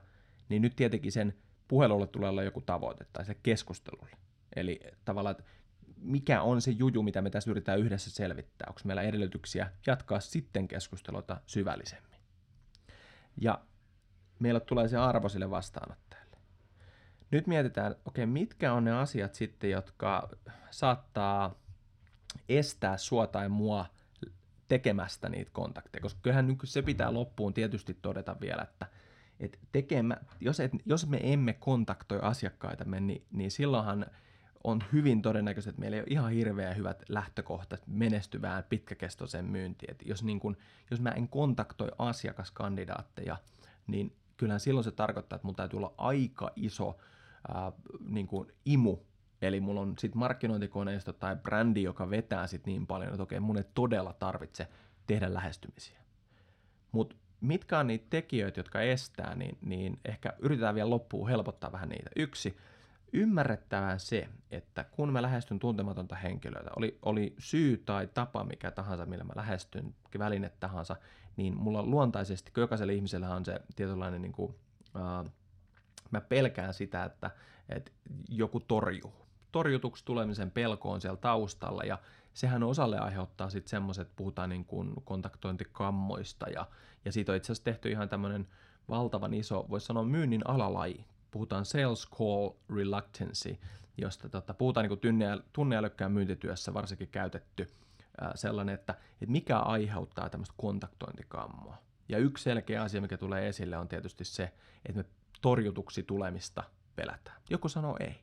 [0.50, 1.34] niin nyt tietenkin sen
[1.68, 4.18] puhelulle tulee olla joku tavoite tai se keskustelulle.
[4.56, 5.44] Eli tavallaan, että
[5.98, 8.66] mikä on se juju, mitä me tässä yritetään yhdessä selvittää.
[8.68, 12.20] Onko meillä edellytyksiä jatkaa sitten keskustelua syvällisemmin.
[13.42, 13.60] Ja
[14.40, 16.07] meillä tulee se arvo sille vastaanottajalle
[17.32, 20.30] nyt mietitään, okei, okay, mitkä on ne asiat sitten, jotka
[20.72, 21.56] saattaa
[22.50, 23.86] estää sua tai mua
[24.68, 28.88] tekemästä niitä kontakteja, koska kyllähän nyt se pitää loppuun tietysti todeta vielä, että
[29.40, 34.06] et tekemä, jos, et, jos me emme kontaktoi asiakkaitamme, niin, niin silloinhan
[34.64, 39.92] on hyvin todennäköistä, että meillä ei ole ihan hirveän hyvät lähtökohtat menestyvään pitkäkestoiseen myyntiin.
[39.92, 40.58] Et jos, niin kun,
[40.92, 43.38] jos mä en kontaktoi asiakaskandidaatteja,
[43.88, 46.98] niin kyllähän silloin se tarkoittaa, että mun täytyy olla aika iso
[47.54, 47.72] ää,
[48.10, 48.98] niin kuin imu,
[49.42, 53.58] eli mulla on sitten markkinointikoneisto tai brändi, joka vetää sit niin paljon, että okei, mun
[53.58, 54.68] ei todella tarvitse
[55.08, 55.98] tehdä lähestymisiä.
[56.92, 61.90] Mutta mitkä on niitä tekijöitä, jotka estää, niin, niin ehkä yritetään vielä loppuun helpottaa vähän
[61.90, 62.10] niitä.
[62.16, 62.58] Yksi,
[63.14, 69.06] ymmärrettävää se, että kun mä lähestyn tuntematonta henkilöitä, oli, oli syy tai tapa mikä tahansa,
[69.06, 70.96] millä mä lähestyn, väline tahansa,
[71.38, 74.56] niin mulla luontaisesti, kun jokaisella ihmisellä on se tietynlainen niin kuin,
[74.96, 75.32] uh,
[76.12, 77.32] mä pelkään sitä, että,
[77.70, 77.92] että
[78.30, 79.14] joku torjuu.
[79.52, 81.98] Torjutuksi tulemisen pelko on siellä taustalla ja
[82.34, 86.68] sehän osalle aiheuttaa sitten semmoiset, puhutaan niin kuin kontaktointikammoista ja,
[87.06, 88.48] ja siitä on itse asiassa tehty ihan tämmöinen
[88.90, 93.58] valtavan iso, voisi sanoa myynnin alalaji, puhutaan sales call reluctancy,
[93.98, 97.68] josta tota, puhutaan niin tunneälykkään myyntityössä varsinkin käytetty
[98.22, 101.78] ää, sellainen, että, että mikä aiheuttaa tämmöistä kontaktointikammoa.
[102.10, 104.54] Ja yksi selkeä asia, mikä tulee esille, on tietysti se,
[104.86, 105.06] että me
[105.42, 106.64] torjutuksi tulemista
[106.96, 107.42] pelätään.
[107.50, 108.20] Joku sanoo ei.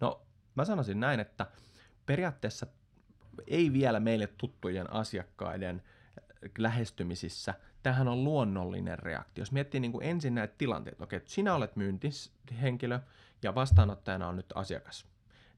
[0.00, 0.22] No,
[0.54, 1.46] mä sanoisin näin, että
[2.06, 2.66] periaatteessa
[3.46, 5.82] ei vielä meille tuttujen asiakkaiden
[6.58, 9.42] lähestymisissä tähän on luonnollinen reaktio.
[9.42, 13.00] Jos miettii niin kuin ensin näitä tilanteita, okei, että sinä olet myyntishenkilö
[13.42, 15.06] ja vastaanottajana on nyt asiakas,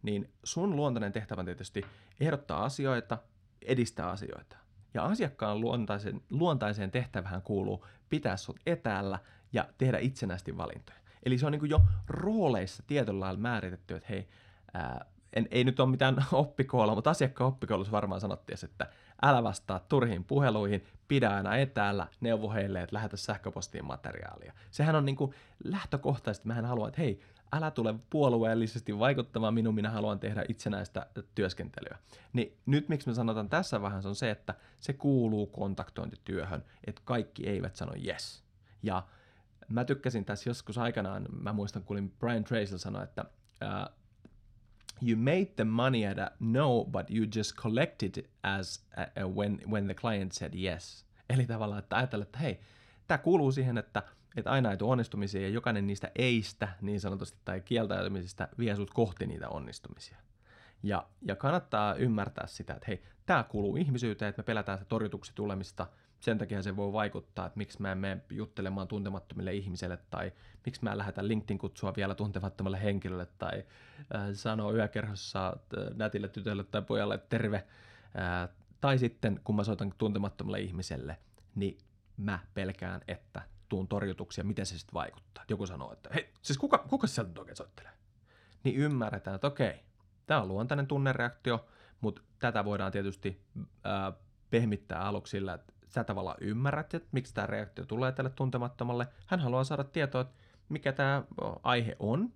[0.03, 1.87] niin sun luontainen tehtävä on tietysti
[2.21, 3.19] ehdottaa asioita,
[3.63, 4.57] edistää asioita.
[4.95, 9.19] Ja asiakkaan luontaisen, luontaiseen tehtävähän kuuluu pitää sut etäällä
[9.57, 10.99] ja tehdä itsenäisesti valintoja.
[11.23, 14.29] Eli se on niin jo rooleissa tietyllä lailla määritetty, että hei,
[14.75, 18.87] ää, en, ei nyt ole mitään oppikoulua, mutta asiakkaan oppikoulussa varmaan sanottiin, että
[19.23, 24.53] älä vastaa turhiin puheluihin, pidä aina etäällä, neuvo heille, että lähetä sähköpostiin materiaalia.
[24.71, 27.21] Sehän on niin kuin lähtökohtaisesti, mehän haluan, että hei,
[27.53, 31.99] älä tule puolueellisesti vaikuttamaan minun, minä haluan tehdä itsenäistä työskentelyä.
[32.33, 37.49] Niin nyt miksi me sanotaan tässä vaiheessa on se, että se kuuluu kontaktointityöhön, että kaikki
[37.49, 38.45] eivät sano yes.
[38.83, 39.03] Ja
[39.69, 43.25] mä tykkäsin tässä joskus aikanaan, mä muistan kuulin Brian Tracy sanoa, että
[43.63, 43.95] uh,
[45.09, 49.61] you made the money at a no, but you just collected as a, a when,
[49.71, 51.07] when the client said yes.
[51.31, 52.61] Eli tavallaan, että ajatella, että hei,
[53.07, 54.03] tämä kuuluu siihen, että,
[54.37, 58.91] että aina ei tule onnistumisia ja jokainen niistä eistä niin sanotusti tai kieltäytymisistä vie sut
[58.91, 60.19] kohti niitä onnistumisia.
[60.83, 65.33] Ja, ja kannattaa ymmärtää sitä, että hei, tämä kuuluu ihmisyyteen, että me pelätään sitä torjutuksi
[65.35, 65.87] tulemista–
[66.21, 70.33] sen takia se voi vaikuttaa, että miksi mä en mene juttelemaan tuntemattomille ihmisille tai
[70.65, 73.65] miksi mä en lähetä LinkedIn-kutsua vielä tuntemattomalle henkilölle tai
[74.15, 77.57] äh, sanoo yökerhossa äh, nätille tytölle tai pojalle terve.
[77.57, 78.49] Äh,
[78.81, 81.19] tai sitten kun mä soitan tuntemattomalle ihmiselle,
[81.55, 81.79] niin
[82.17, 85.45] mä pelkään, että tuun torjutuksia, miten se sitten vaikuttaa.
[85.49, 87.93] Joku sanoo, että hei, siis kuka, kuka sieltä nyt oikein soittelee?
[88.65, 89.81] Niin ymmärretään, että okei,
[90.27, 91.67] tämä on luontainen tunnereaktio,
[92.01, 94.15] mutta tätä voidaan tietysti äh,
[94.51, 99.07] pehmittää aluksi sillä, että sä tavallaan ymmärrät, että miksi tämä reaktio tulee tälle tuntemattomalle.
[99.27, 100.35] Hän haluaa saada tietoa, että
[100.69, 101.23] mikä tämä
[101.63, 102.33] aihe on,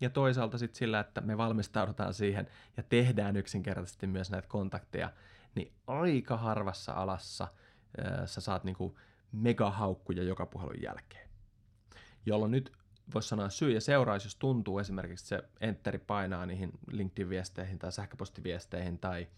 [0.00, 5.12] ja toisaalta sitten sillä, että me valmistaudutaan siihen ja tehdään yksinkertaisesti myös näitä kontakteja,
[5.54, 7.48] niin aika harvassa alassa
[8.26, 8.98] sä saat niinku
[9.32, 11.28] megahaukkuja joka puhelun jälkeen.
[12.26, 12.72] Jolloin nyt
[13.14, 18.98] voisi sanoa syy ja seuraus, jos tuntuu esimerkiksi se enteri painaa niihin LinkedIn-viesteihin tai sähköpostiviesteihin
[18.98, 19.28] tai,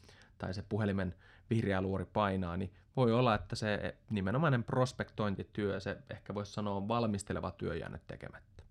[0.44, 1.14] tai se puhelimen
[1.50, 7.50] vihreä luori painaa, niin voi olla, että se nimenomainen prospektointityö, se ehkä voisi sanoa valmisteleva
[7.50, 8.62] työ jäänyt tekemättä.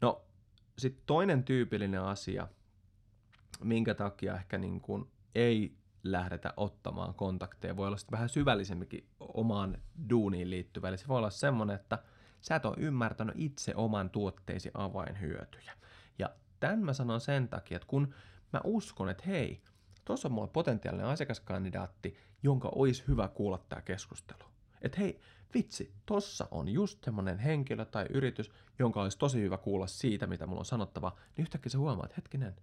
[0.00, 0.24] No,
[0.78, 2.48] sitten toinen tyypillinen asia,
[3.64, 9.78] minkä takia ehkä niin kuin ei lähdetä ottamaan kontakteja, voi olla sitten vähän syvällisemminkin omaan
[10.10, 10.88] duuniin liittyvä.
[10.88, 11.98] Eli se voi olla semmoinen, että
[12.40, 15.72] sä et ole ymmärtänyt itse oman tuotteisi avainhyötyjä.
[16.18, 18.14] Ja tämän mä sanon sen takia, että kun
[18.52, 19.62] mä uskon, että hei,
[20.04, 24.44] tuossa on mulla potentiaalinen asiakaskandidaatti, jonka olisi hyvä kuulla tämä keskustelu.
[24.82, 25.20] Että hei,
[25.54, 30.46] vitsi, tossa on just semmoinen henkilö tai yritys, jonka olisi tosi hyvä kuulla siitä, mitä
[30.46, 32.56] mulla on sanottava, niin yhtäkkiä sä huomaat, että hetkinen,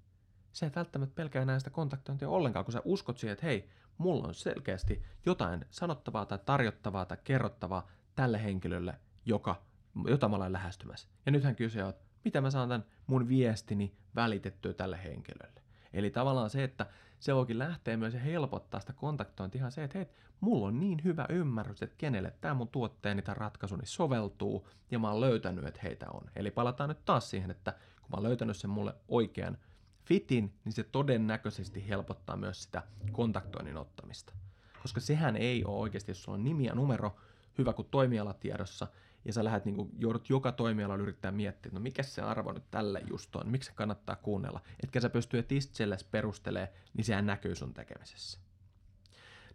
[0.51, 4.33] se ei välttämättä pelkää näistä kontaktointia ollenkaan, kun sä uskot siihen, että hei, mulla on
[4.33, 8.93] selkeästi jotain sanottavaa tai tarjottavaa tai kerrottavaa tälle henkilölle,
[9.25, 9.61] joka,
[10.07, 11.07] jota mä olen lähestymässä.
[11.25, 15.61] Ja nythän kyse on, mitä mä saan tämän mun viestini välitettyä tälle henkilölle.
[15.93, 16.85] Eli tavallaan se, että
[17.19, 20.07] se voikin lähteä myös ja helpottaa sitä kontaktointia ihan se, että hei,
[20.39, 25.11] mulla on niin hyvä ymmärrys, että kenelle tämä mun tuotteeni tai ratkaisuni soveltuu, ja mä
[25.11, 26.21] oon löytänyt, että heitä on.
[26.35, 29.57] Eli palataan nyt taas siihen, että kun mä oon löytänyt sen mulle oikean
[30.05, 34.33] fitin, niin se todennäköisesti helpottaa myös sitä kontaktoinnin ottamista.
[34.81, 37.15] Koska sehän ei ole oikeasti, jos sulla on nimi ja numero,
[37.59, 38.87] hyvä kuin toimialatiedossa,
[39.25, 42.71] ja sä lähdet, niin kuin, joudut joka toimialalla yrittää miettiä, no mikä se arvo nyt
[42.71, 44.61] tälle just on, miksi se kannattaa kuunnella.
[44.83, 48.39] Etkä sä pysty itsellesi perustelee, niin sehän näkyy sun tekemisessä.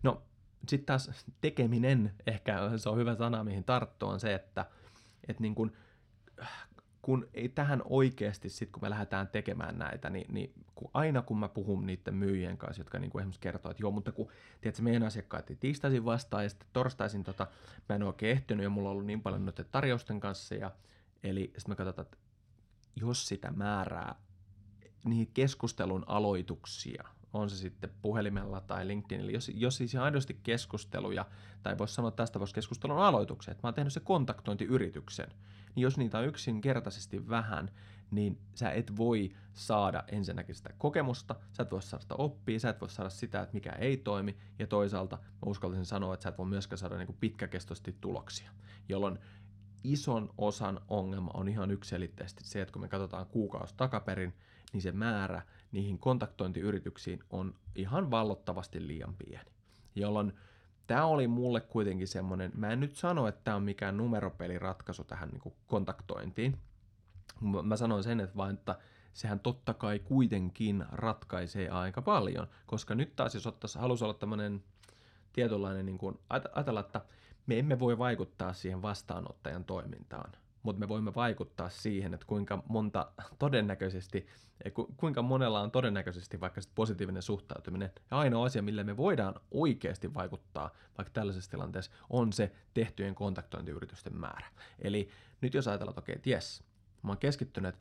[0.03, 0.23] No,
[0.69, 4.67] sitten taas tekeminen, ehkä se on hyvä sana, mihin tarttua, on se, että,
[5.29, 5.77] että niin kuin,
[7.05, 11.39] kun ei tähän oikeasti, sit kun me lähdetään tekemään näitä, niin, niin kun aina kun
[11.39, 14.29] mä puhun niiden myyjien kanssa, jotka niin kuin esimerkiksi kertoo, että joo, mutta kun
[14.61, 17.47] tiedätkö, meidän asiakkaat ei tiistaisin vastaan ja sitten torstaisin tota,
[17.89, 20.71] mä en oikein ehtinyt ja mulla on ollut niin paljon noiden tarjousten kanssa ja
[21.23, 22.19] eli sitten me katsotaan, että
[22.97, 24.15] jos sitä määrää
[25.05, 31.27] niihin keskustelun aloituksia, on se sitten puhelimella tai LinkedInillä, jos, jos siis aidosti keskusteluja,
[31.63, 35.29] tai voisi sanoa tästä voisi keskustelun aloituksen, että mä oon tehnyt se kontaktointiyrityksen,
[35.77, 37.71] jos niitä on yksinkertaisesti vähän,
[38.11, 42.69] niin sä et voi saada ensinnäkin sitä kokemusta, sä et voi saada sitä oppia, sä
[42.69, 46.29] et voi saada sitä, että mikä ei toimi, ja toisaalta mä uskaltaisin sanoa, että sä
[46.29, 48.51] et voi myöskään saada niin pitkäkestoisesti tuloksia,
[48.89, 49.19] jolloin
[49.85, 54.35] ison osan ongelma on ihan yksilitteisesti se, että kun me katsotaan kuukausi takaperin,
[54.73, 59.51] niin se määrä niihin kontaktointiyrityksiin on ihan vallottavasti liian pieni.
[59.95, 60.33] Jolloin
[60.87, 65.29] tämä oli mulle kuitenkin semmoinen, mä en nyt sano, että tämä on mikään numeropeliratkaisu tähän
[65.29, 66.59] niin kuin kontaktointiin.
[67.63, 68.79] Mä sanoin sen, että vain, että
[69.13, 74.65] sehän totta kai kuitenkin ratkaisee aika paljon, koska nyt taas jos ottaisi, halusi olla tämmöinen
[75.33, 77.01] tietynlainen, niin kuin, ajatella, että
[77.47, 80.33] me emme voi vaikuttaa siihen vastaanottajan toimintaan,
[80.65, 84.27] mutta me voimme vaikuttaa siihen, että kuinka monta todennäköisesti,
[84.65, 87.91] eh, kuinka monella on todennäköisesti vaikka positiivinen suhtautuminen.
[88.11, 94.17] Ja ainoa asia, millä me voidaan oikeasti vaikuttaa vaikka tällaisessa tilanteessa, on se tehtyjen kontaktointiyritysten
[94.17, 94.47] määrä.
[94.79, 95.09] Eli
[95.41, 96.65] nyt jos ajatellaan, että okei, okay, yes,
[97.03, 97.75] mä oon keskittynyt,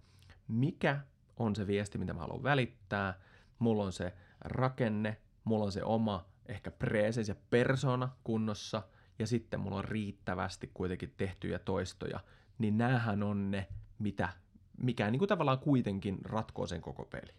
[0.47, 0.99] mikä
[1.38, 3.19] on se viesti, mitä mä haluan välittää,
[3.59, 8.84] mulla on se rakenne, mulla on se oma ehkä presens ja persona kunnossa,
[9.19, 12.19] ja sitten mulla on riittävästi kuitenkin tehtyjä toistoja,
[12.64, 13.68] niin näähän on ne,
[13.99, 14.30] mitä,
[14.78, 17.34] mikä niin kuin tavallaan kuitenkin ratkoo sen koko peli.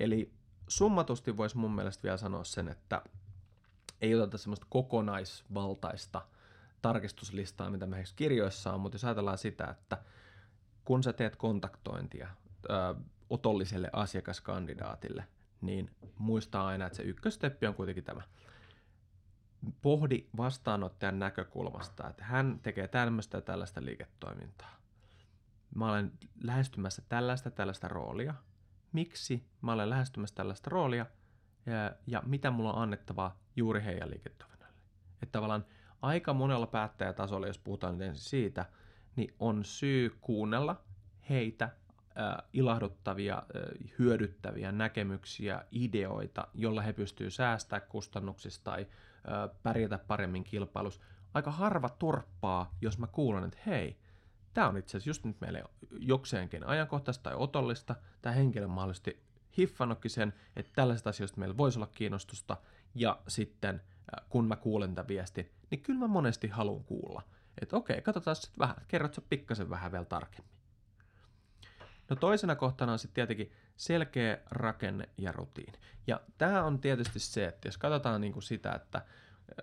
[0.00, 0.32] Eli
[0.68, 3.02] summatusti voisi mun mielestä vielä sanoa sen, että
[4.00, 6.22] ei oteta semmoista kokonaisvaltaista
[6.82, 9.98] tarkistuslistaa, mitä me kirjoissa on, mutta jos ajatellaan sitä, että
[10.84, 12.28] kun sä teet kontaktointia
[12.70, 12.94] ö,
[13.30, 15.24] otolliselle asiakaskandidaatille,
[15.60, 18.22] niin muistaa aina, että se ykkösteppi on kuitenkin tämä.
[19.82, 24.76] Pohdi vastaanottajan näkökulmasta, että hän tekee tämmöistä tällaista liiketoimintaa.
[25.74, 28.34] Mä olen lähestymässä tällaista tällaista roolia.
[28.92, 31.06] Miksi mä olen lähestymässä tällaista roolia
[31.66, 34.76] ja, ja mitä mulla on annettavaa juuri heidän liiketoiminnalle.
[35.22, 35.66] Että tavallaan
[36.02, 38.66] aika monella päättäjätasolla, jos puhutaan nyt ensin siitä,
[39.16, 40.84] niin on syy kuunnella
[41.30, 41.70] heitä
[42.52, 43.42] ilahduttavia,
[43.98, 48.86] hyödyttäviä näkemyksiä, ideoita, jolla he pystyvät säästämään kustannuksista tai
[49.62, 51.00] pärjätä paremmin kilpailussa.
[51.34, 53.98] Aika harva torppaa, jos mä kuulen, että hei,
[54.54, 55.64] tämä on itse asiassa just nyt meille
[55.98, 57.96] jokseenkin ajankohtaista tai otollista.
[58.22, 59.22] Tämä henkilö mahdollisesti
[59.58, 62.56] hiffannutkin sen, että tällaisista asioista meillä voisi olla kiinnostusta,
[62.94, 63.82] ja sitten
[64.28, 67.22] kun mä kuulen tämän viestin, niin kyllä mä monesti haluan kuulla.
[67.60, 70.55] Että okei, katsotaan sitten vähän, kerrot sä pikkasen vähän vielä tarkemmin.
[72.08, 75.78] No toisena kohtana on sitten tietenkin selkeä rakenne ja rutiini.
[76.06, 79.02] Ja tämä on tietysti se, että jos katsotaan niinku sitä, että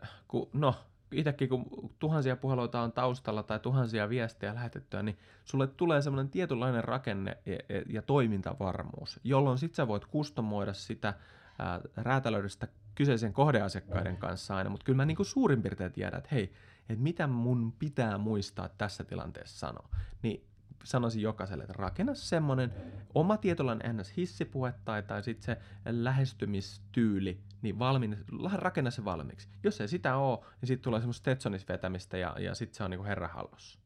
[0.04, 0.76] äh, kun, no,
[1.12, 1.66] itsekin kun
[2.00, 7.58] tuhansia puheluita on taustalla tai tuhansia viestejä lähetettyä, niin sulle tulee semmoinen tietynlainen rakenne ja,
[7.90, 11.14] ja toimintavarmuus, jolloin sit sä voit kustomoida sitä
[11.60, 16.30] ää, räätälöidä sitä kyseisen kohdeasiakkaiden kanssa aina, mutta kyllä mä niin suurin piirtein tiedän, että
[16.32, 16.54] hei,
[16.90, 19.90] että mitä mun pitää muistaa tässä tilanteessa sanoa.
[20.22, 20.46] Niin
[20.84, 22.74] sanoisin jokaiselle, että rakenna semmoinen
[23.16, 24.18] oma tietynlainen ns.
[24.18, 28.18] hissipuhe tai, tai sitten se lähestymistyyli, niin valmiin,
[28.54, 29.48] rakenna se valmiiksi.
[29.64, 32.92] Jos ei sitä ole, niin sitten tulee semmoista Stetsonis vetämistä ja, ja sitten se on
[32.92, 33.80] niinku herra hallussa.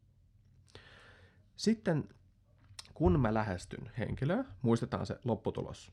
[1.55, 2.09] Sitten
[2.93, 5.91] kun mä lähestyn henkilöä, muistetaan se lopputulos.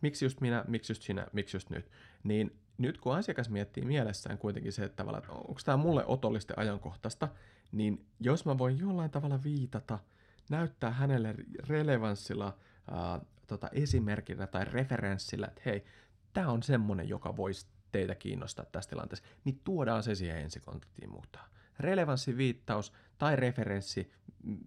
[0.00, 1.90] Miksi just minä, miksi just sinä, miksi just nyt.
[2.24, 7.28] Niin nyt kun asiakas miettii mielessään kuitenkin se, että, että onko tämä mulle otollisesti ajankohtaista,
[7.72, 9.98] niin jos mä voin jollain tavalla viitata–
[10.50, 11.34] näyttää hänelle
[11.68, 12.58] relevanssilla
[12.90, 15.84] ää, tota, esimerkillä tai referenssillä, että hei,
[16.32, 21.50] tämä on semmoinen, joka voisi teitä kiinnostaa tässä tilanteessa, niin tuodaan se siihen ensikontaktiin mukaan.
[21.78, 24.12] Relevanssiviittaus tai referenssi,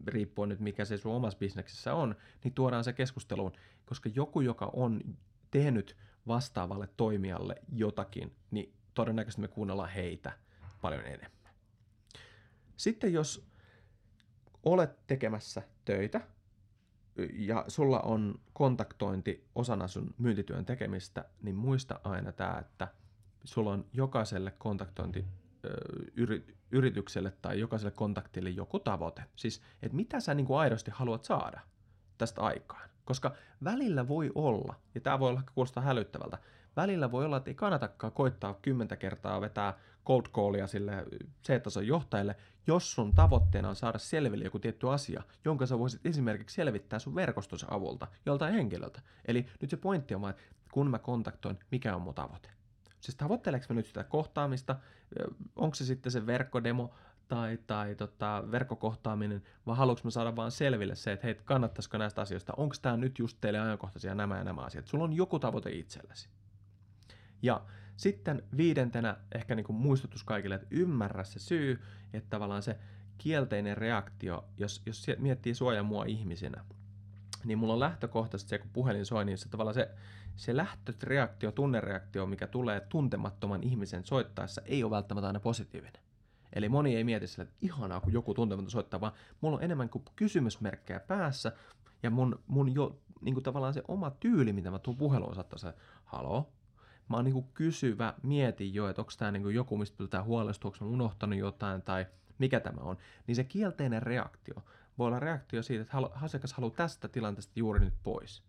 [0.07, 3.51] riippuen nyt mikä se sun omassa bisneksessä on, niin tuodaan se keskusteluun,
[3.85, 5.01] koska joku, joka on
[5.51, 10.31] tehnyt vastaavalle toimijalle jotakin, niin todennäköisesti me kuunnellaan heitä
[10.81, 11.53] paljon enemmän.
[12.75, 13.50] Sitten jos
[14.63, 16.21] olet tekemässä töitä
[17.33, 22.87] ja sulla on kontaktointi osana sun myyntityön tekemistä, niin muista aina tämä, että
[23.43, 25.25] sulla on jokaiselle kontaktointi
[26.71, 29.23] yritykselle tai jokaiselle kontaktille joku tavoite.
[29.35, 31.59] Siis, että mitä sä niin kuin aidosti haluat saada
[32.17, 32.89] tästä aikaan.
[33.05, 36.37] Koska välillä voi olla, ja tämä voi olla kuulostaa hälyttävältä,
[36.75, 39.73] välillä voi olla, että ei kannatakaan koittaa kymmentä kertaa vetää
[40.05, 41.05] cold callia sille
[41.47, 42.35] C-tason johtajalle,
[42.67, 47.15] jos sun tavoitteena on saada selville joku tietty asia, jonka sä voisit esimerkiksi selvittää sun
[47.15, 49.01] verkostonsa avulta joltain henkilöltä.
[49.25, 52.49] Eli nyt se pointti on vaan, että kun mä kontaktoin, mikä on mun tavoite.
[52.99, 54.75] Siis tavoitteleeko mä nyt sitä kohtaamista,
[55.55, 56.93] onko se sitten se verkkodemo
[57.27, 62.21] tai, tai tota, verkkokohtaaminen, vai haluatko mä saada vaan selville se, että hei, kannattaisiko näistä
[62.21, 64.87] asioista, onko tämä nyt just teille ajankohtaisia nämä ja nämä asiat.
[64.87, 66.29] Sulla on joku tavoite itsellesi.
[67.41, 67.61] Ja
[67.97, 71.81] sitten viidentenä ehkä niin kuin muistutus kaikille, että ymmärrä se syy,
[72.13, 72.79] että tavallaan se
[73.17, 76.65] kielteinen reaktio, jos, jos miettii suojaa mua ihmisenä,
[77.45, 79.89] niin mulla on lähtökohtaisesti se, kun puhelin soi, niin se tavallaan se,
[80.35, 86.01] se lähtöreaktio, tunnereaktio, mikä tulee tuntemattoman ihmisen soittaessa, ei ole välttämättä aina positiivinen.
[86.53, 89.89] Eli moni ei mieti sille, että ihanaa, kun joku tuntematon soittaa, vaan mulla on enemmän
[89.89, 91.51] kuin kysymysmerkkejä päässä,
[92.03, 95.59] ja mun, mun jo niin kuin tavallaan se oma tyyli, mitä mä tuun puheluun, saattaa
[95.59, 95.73] se,
[96.05, 96.51] halo,
[97.11, 100.85] mä oon niin kysyvä, mietin jo, että onko tämä niin joku, mistä pitää huolestua, onko
[100.85, 102.05] mä unohtanut jotain, tai
[102.37, 102.97] mikä tämä on,
[103.27, 104.55] niin se kielteinen reaktio
[104.97, 108.43] voi olla reaktio siitä, että asiakas haluaa tästä tilanteesta juuri nyt pois,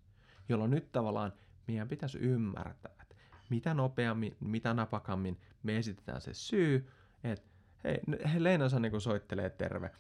[0.49, 1.33] jolloin nyt tavallaan
[1.67, 3.17] meidän pitäisi ymmärtää, että
[3.51, 6.89] mitä nopeammin, mitä napakammin me esitetään se syy,
[7.25, 7.49] että
[7.85, 9.91] hei, Leena niin soittelee terve.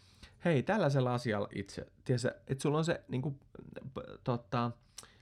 [0.44, 3.40] Hei, tällaisella asialla itse, tiedätkö, että sulla on se niin kuin,
[4.24, 4.70] tota,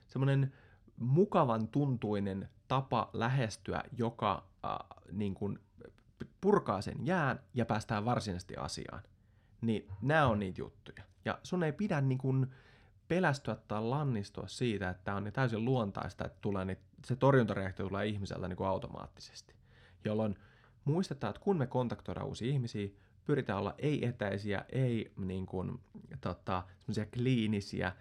[0.08, 0.52] semmoinen
[1.00, 4.78] mukavan tuntuinen tapa lähestyä, joka äh,
[5.12, 5.58] niin kuin,
[6.40, 9.02] purkaa sen jään ja päästään varsinaisesti asiaan.
[9.60, 11.02] Niin nämä on niitä juttuja.
[11.24, 12.46] Ja sun ei pidä niin kuin,
[13.08, 18.06] pelästyä tai lannistua siitä, että on niin täysin luontaista, että tulee niin, se torjuntareaktio tulee
[18.06, 19.54] ihmiseltä niin kuin automaattisesti.
[20.04, 20.38] Jolloin
[20.84, 22.88] muistetaan, että kun me kontaktoidaan uusia ihmisiä,
[23.24, 25.80] pyritään olla ei-etäisiä, ei niin kuin,
[26.20, 26.62] tota,
[27.14, 27.92] kliinisiä,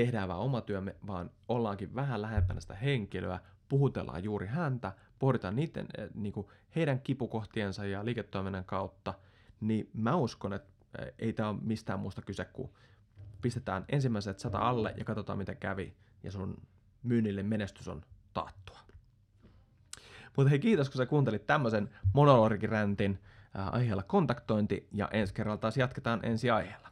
[0.00, 5.86] tehdään vaan oma työmme, vaan ollaankin vähän lähempänä sitä henkilöä, puhutellaan juuri häntä, pohditaan niiden,
[5.98, 6.46] eh, niin kuin
[6.76, 9.14] heidän kipukohtiensa ja liiketoiminnan kautta,
[9.60, 12.70] niin mä uskon, että eh, ei tämä ole mistään muusta kyse kuin
[13.42, 16.62] pistetään ensimmäiset sata alle ja katsotaan miten kävi ja sun
[17.02, 18.78] myynnille menestys on taattua.
[20.36, 23.18] Mutta hei kiitos kun sä kuuntelit tämmöisen monologiräntin
[23.58, 26.90] äh, aiheella kontaktointi ja ensi kerralla taas jatketaan ensi aiheella.